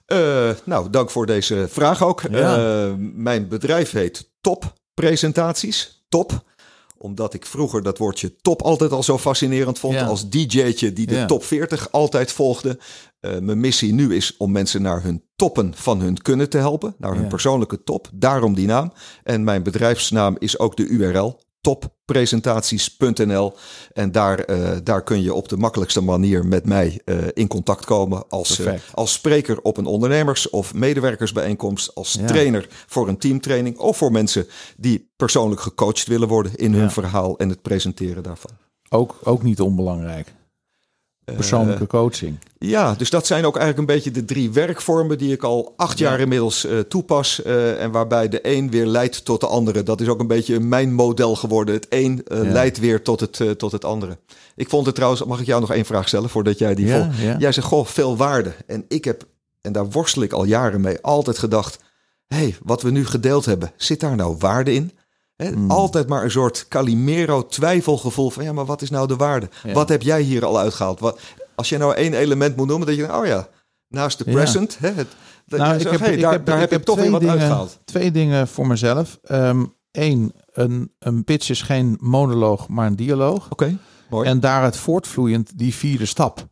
[0.06, 2.22] Eh, nou, dank voor deze vraag ook.
[2.30, 2.56] Ja.
[2.86, 6.04] Eh, mijn bedrijf heet Top Presentaties.
[6.08, 6.44] Top.
[7.00, 9.94] Omdat ik vroeger dat woordje top altijd al zo fascinerend vond.
[9.94, 10.06] Ja.
[10.06, 11.26] Als DJ'tje die de Ja.
[11.26, 12.78] top 40 altijd volgde.
[13.20, 16.94] Eh, mijn missie nu is om mensen naar hun toppen van hun kunnen te helpen.
[16.98, 17.28] Naar hun Ja.
[17.28, 18.08] persoonlijke top.
[18.14, 18.92] Daarom die naam.
[19.22, 21.40] En mijn bedrijfsnaam is ook de URL.
[21.60, 23.52] toppresentaties.nl
[23.92, 27.84] en daar, eh, daar kun je op de makkelijkste manier met mij eh, in contact
[27.84, 32.26] komen als, eh, als spreker op een ondernemers- of medewerkersbijeenkomst, als Ja.
[32.26, 34.46] trainer voor een teamtraining of voor mensen
[34.76, 36.90] die persoonlijk gecoacht willen worden in hun Ja.
[36.90, 38.50] verhaal en het presenteren daarvan.
[38.88, 40.34] Ook, ook niet onbelangrijk.
[41.34, 42.38] Persoonlijke coaching.
[42.58, 45.98] Ja, dus dat zijn ook eigenlijk een beetje de drie werkvormen die ik al acht
[45.98, 46.08] Ja.
[46.08, 47.42] jaar inmiddels eh, toepas.
[47.42, 49.82] eh, en waarbij de een weer leidt tot de andere.
[49.82, 51.74] Dat is ook een beetje mijn model geworden.
[51.74, 52.52] Het een eh, Ja.
[52.52, 54.18] leidt weer tot het, eh, tot het andere.
[54.56, 57.10] Ik vond het trouwens, mag ik jou nog één vraag stellen voordat jij die Ja,
[57.20, 57.36] ja.
[57.38, 58.52] Jij zegt, goh, veel waarde.
[58.66, 59.24] En ik heb,
[59.60, 61.78] en daar worstel ik al jaren mee, altijd gedacht...
[62.26, 64.92] hé, hey, wat we nu gedeeld hebben, zit daar nou waarde in?
[65.46, 65.70] Hmm.
[65.70, 68.44] Altijd maar een soort Calimero twijfelgevoel van...
[68.44, 69.48] ja, maar wat is nou de waarde?
[69.64, 69.72] Ja.
[69.72, 71.00] Wat heb jij hier al uitgehaald?
[71.00, 71.20] Wat,
[71.54, 73.48] als je nou één element moet noemen, dat je denkt, oh ja,
[73.88, 74.32] naast de Ja.
[74.32, 74.78] present...
[74.78, 74.92] Hè,
[75.46, 77.78] dat Nou, zegt, hey, daar, daar heb ik toch weer wat dingen, uitgehaald.
[77.84, 79.18] Twee dingen voor mezelf.
[79.90, 83.46] Eén, een, een pitch is geen monoloog, maar een dialoog.
[83.50, 83.78] Oké,
[84.10, 84.28] mooi.
[84.28, 86.46] En daaruit voortvloeiend die vierde stap.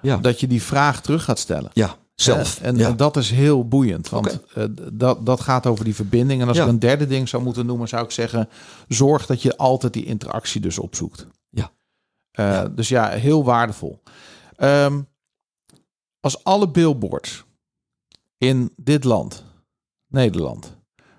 [0.00, 0.16] Ja.
[0.16, 1.70] Dat je die vraag terug gaat stellen.
[1.72, 2.60] ja, zelf.
[2.60, 2.88] Eh, En ja.
[2.88, 6.40] en dat is heel boeiend, want eh, dat, dat gaat over die verbinding.
[6.42, 6.62] En als Ja.
[6.62, 8.48] ik een derde ding zou moeten noemen, zou ik zeggen:
[8.88, 11.26] zorg dat je altijd die interactie dus opzoekt.
[11.50, 11.72] Ja.
[12.30, 12.68] Eh, Ja.
[12.68, 14.02] Dus ja, heel waardevol.
[14.56, 15.02] Ehm,
[16.20, 17.44] als alle billboards
[18.38, 19.44] in dit land,
[20.06, 20.76] Nederland,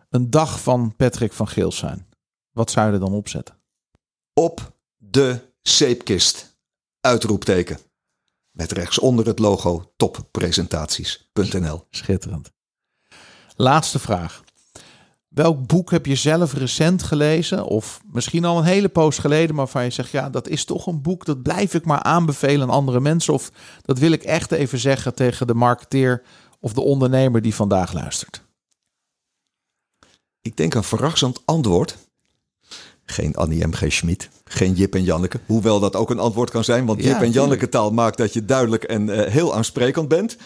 [0.09, 2.07] een dag van Patrick van Geels zijn,
[2.51, 3.55] wat zou je er dan opzetten?
[4.33, 6.57] op de zeepkist.
[7.01, 7.77] Uitroepteken.
[8.55, 11.85] Met rechtsonder het logo toppresentaties.nl.
[11.89, 12.51] Schitterend.
[13.55, 14.43] Laatste vraag.
[15.27, 17.65] Welk boek heb je zelf recent gelezen?
[17.65, 20.87] Of misschien al een hele poos geleden, maar waarvan je zegt: ja, dat is toch
[20.87, 23.33] een boek, dat blijf ik maar aanbevelen aan andere mensen.
[23.33, 23.51] Of
[23.81, 26.23] dat wil ik echt even zeggen tegen de marketeer
[26.59, 28.43] of de ondernemer die vandaag luistert.
[30.41, 31.97] Ik denk een verrassend antwoord.
[33.15, 33.91] Geen Annie M.G.
[33.91, 35.39] Schmid, geen Jip en Janneke.
[35.45, 38.33] Hoewel dat ook een antwoord kan zijn, want Ja, Jip en Janneke taal maakt dat
[38.33, 40.37] je duidelijk en eh, heel aansprekend bent.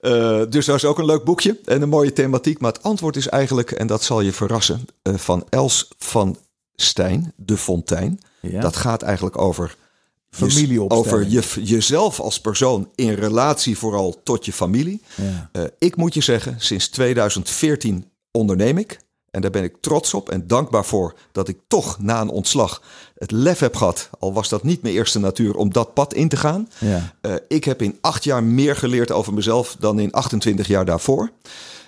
[0.00, 2.60] Eh, dus dat is ook een leuk boekje en een mooie thematiek.
[2.60, 6.38] Maar het antwoord is eigenlijk, en dat zal je verrassen, eh, van Els van
[6.74, 8.20] Stijn, De Fontein.
[8.40, 8.60] Ja?
[8.60, 9.76] Dat gaat eigenlijk over
[10.30, 11.06] Familieopstelling.
[11.06, 15.02] over je, jezelf als persoon in relatie vooral tot je familie.
[15.52, 15.70] Ja.
[15.78, 19.04] Ik moet je zeggen, sinds 2014 onderneem ik.
[19.36, 22.82] En daar ben ik trots op en dankbaar voor dat ik toch na een ontslag
[23.18, 26.28] het lef heb gehad, al was dat niet mijn eerste natuur, om dat pad in
[26.28, 26.68] te gaan.
[26.78, 27.14] Ja.
[27.20, 31.30] Eh, ik heb in acht jaar meer geleerd over mezelf dan in 28 jaar daarvoor.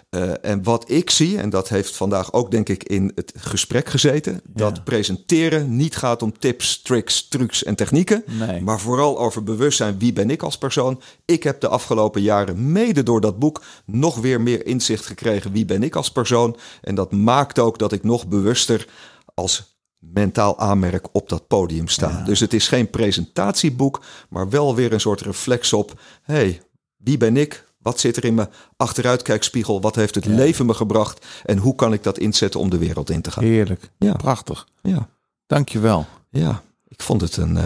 [0.09, 3.89] Eh, en wat ik zie, en dat heeft vandaag ook denk ik in het gesprek
[3.89, 8.61] gezeten, dat presenteren niet gaat om tips, tricks, trucs en technieken, Nee.
[8.61, 9.99] maar vooral over bewustzijn.
[9.99, 11.01] Wie ben ik als persoon?
[11.25, 15.53] Ik heb de afgelopen jaren, mede door dat boek, nog weer meer inzicht gekregen.
[15.53, 16.57] Wie ben ik als persoon?
[16.81, 18.87] En dat maakt ook dat ik nog bewuster
[19.35, 22.09] als mentaal aanmerk op dat podium sta.
[22.09, 22.25] Ja.
[22.25, 26.63] Dus het is geen presentatieboek, maar wel weer een soort reflex op: hey,
[26.97, 27.67] wie ben ik?
[27.79, 29.81] Wat zit er in mijn achteruitkijkspiegel?
[29.81, 30.31] Wat heeft het Ja.
[30.35, 31.27] leven me gebracht?
[31.45, 33.45] En hoe kan ik dat inzetten om de wereld in te gaan?
[33.45, 33.91] Heerlijk.
[33.99, 34.13] Ja.
[34.13, 34.67] Prachtig.
[34.83, 35.09] Ja,
[35.47, 36.07] Dankjewel.
[36.31, 36.63] ja.
[36.89, 37.57] ik vond het een.
[37.57, 37.65] eh,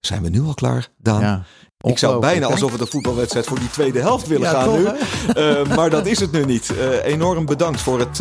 [0.00, 1.20] zijn we nu al klaar, Daan?
[1.20, 1.42] Ja.
[1.80, 4.76] Ik zou bijna alsof het een voetbalwedstrijd voor die tweede helft willen Ja, gaan toch,
[4.78, 4.84] nu.
[5.42, 6.76] Eh, maar dat is het nu niet.
[6.76, 8.16] Eh, enorm bedankt voor het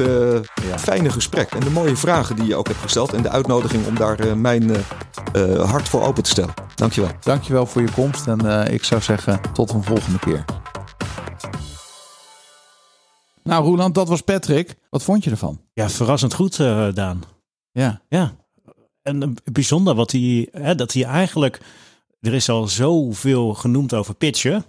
[0.67, 0.79] Ja.
[0.79, 1.51] fijne gesprek.
[1.51, 3.13] En de mooie vragen die je ook hebt gesteld.
[3.13, 4.71] En de uitnodiging om daar mijn
[5.59, 6.53] hart voor open te stellen.
[6.75, 7.09] Dankjewel.
[7.19, 10.45] Dankjewel voor je komst en ik zou zeggen tot een volgende keer.
[13.43, 14.75] Nou, Roland, dat was Patrick.
[14.89, 15.61] Wat vond je ervan?
[15.73, 17.23] Ja, verrassend goed, uh, Daan.
[17.71, 18.01] Ja.
[18.09, 18.35] Ja.
[19.01, 21.59] En uh, bijzonder wat hij, hè, dat hij eigenlijk,
[22.19, 24.65] er is al zoveel genoemd over pitchen.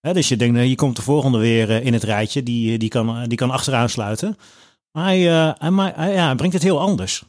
[0.00, 2.78] Hè, dus je denkt, nou, hier komt de volgende weer uh, in het rijtje, die,
[2.78, 4.36] die, kan, die kan achteraan sluiten.
[4.92, 7.24] Maar hij, hij, hij, ja, hij brengt het heel anders.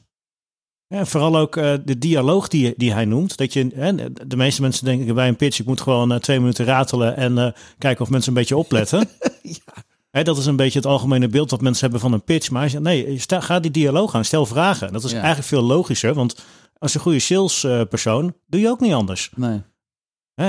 [0.87, 3.37] Ja, vooral ook uh, de dialoog die, die hij noemt.
[3.37, 6.39] Dat je, hè, de meeste mensen denken bij een pitch, ik moet gewoon uh, twee
[6.39, 7.47] minuten ratelen en uh,
[7.77, 8.99] kijken of mensen een beetje opletten.
[9.41, 9.73] ja.
[10.11, 12.49] Dat is een beetje het algemene beeld dat mensen hebben van een pitch.
[12.49, 14.93] Maar hij zegt, nee, sta, ga die dialoog aan, stel vragen.
[14.93, 15.17] Dat is ja.
[15.17, 16.45] eigenlijk veel logischer, want
[16.77, 19.31] als een goede salespersoon doe je ook niet anders.
[19.35, 19.61] Nee.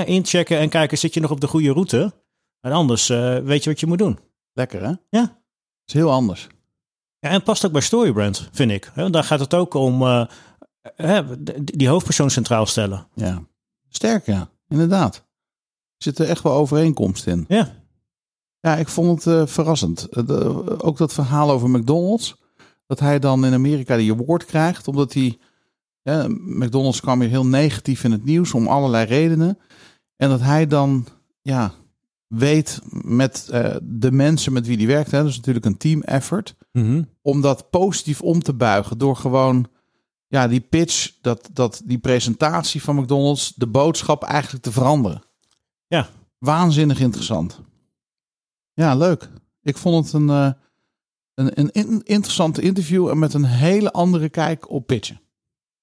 [0.05, 2.13] Inchecken en kijken, zit je nog op de goede route?
[2.61, 3.07] En anders
[3.43, 4.19] weet je wat je moet doen.
[4.53, 4.93] Lekker hè?
[5.09, 5.41] Ja.
[5.85, 6.47] is heel anders.
[7.19, 8.91] Ja, en past ook bij Storybrand, vind ik.
[8.95, 10.25] Want daar gaat het ook om uh,
[11.63, 13.07] die hoofdpersoon centraal stellen.
[13.13, 13.43] Ja,
[13.89, 15.15] sterk ja, inderdaad.
[15.15, 15.23] Er
[16.03, 17.45] zit er echt wel overeenkomst in.
[17.47, 17.78] Ja.
[18.61, 20.07] Ja, ik vond het uh, verrassend.
[20.27, 22.35] De, ook dat verhaal over McDonald's.
[22.87, 24.87] Dat hij dan in Amerika die award krijgt.
[24.87, 25.37] Omdat hij...
[26.01, 29.57] Ja, McDonald's kwam weer heel negatief in het nieuws om allerlei redenen.
[30.15, 31.07] En dat hij dan...
[31.41, 31.73] Ja,
[32.27, 35.11] weet met uh, de mensen met wie die werkt.
[35.11, 36.55] Hè, dat is natuurlijk een team effort.
[36.71, 37.09] Mm -hmm.
[37.21, 39.67] Om dat positief om te buigen door gewoon
[40.27, 45.23] ja, die pitch, dat, dat, die presentatie van McDonald's, de boodschap eigenlijk te veranderen.
[45.87, 46.09] Ja.
[46.37, 47.61] Waanzinnig interessant.
[48.79, 49.29] Ja, leuk.
[49.63, 50.51] Ik vond het een, uh,
[51.33, 55.21] een, een in, interessante interview en met een hele andere kijk op pitchen.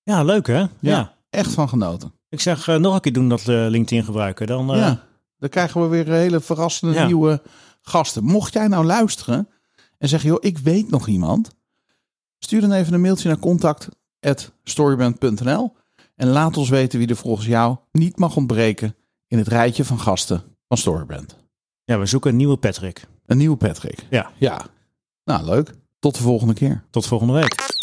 [0.02, 0.58] Ja, leuk hè?
[0.58, 0.68] Ja.
[0.80, 2.12] ja echt van genoten.
[2.28, 4.46] Ik zeg uh, nog een keer doen dat uh, LinkedIn gebruiken.
[4.46, 5.02] Dan, ja.
[5.38, 7.06] Dan krijgen we weer hele verrassende ja.
[7.06, 7.42] nieuwe
[7.80, 8.24] gasten.
[8.24, 9.48] Mocht jij nou luisteren
[9.98, 11.54] en zeggen, joh, ik weet nog iemand.
[12.38, 15.72] Stuur dan even een mailtje naar contact@storyband.nl
[16.14, 20.00] en laat ons weten wie er volgens jou niet mag ontbreken in het rijtje van
[20.00, 21.44] gasten van Storyband.
[21.86, 23.06] Ja, we zoeken een nieuwe Patrick.
[23.26, 24.06] Een nieuwe Patrick.
[24.10, 24.30] Ja.
[24.38, 24.66] Ja.
[25.24, 25.74] Nou, leuk.
[25.98, 26.84] Tot de volgende keer.
[26.90, 27.75] Tot volgende week.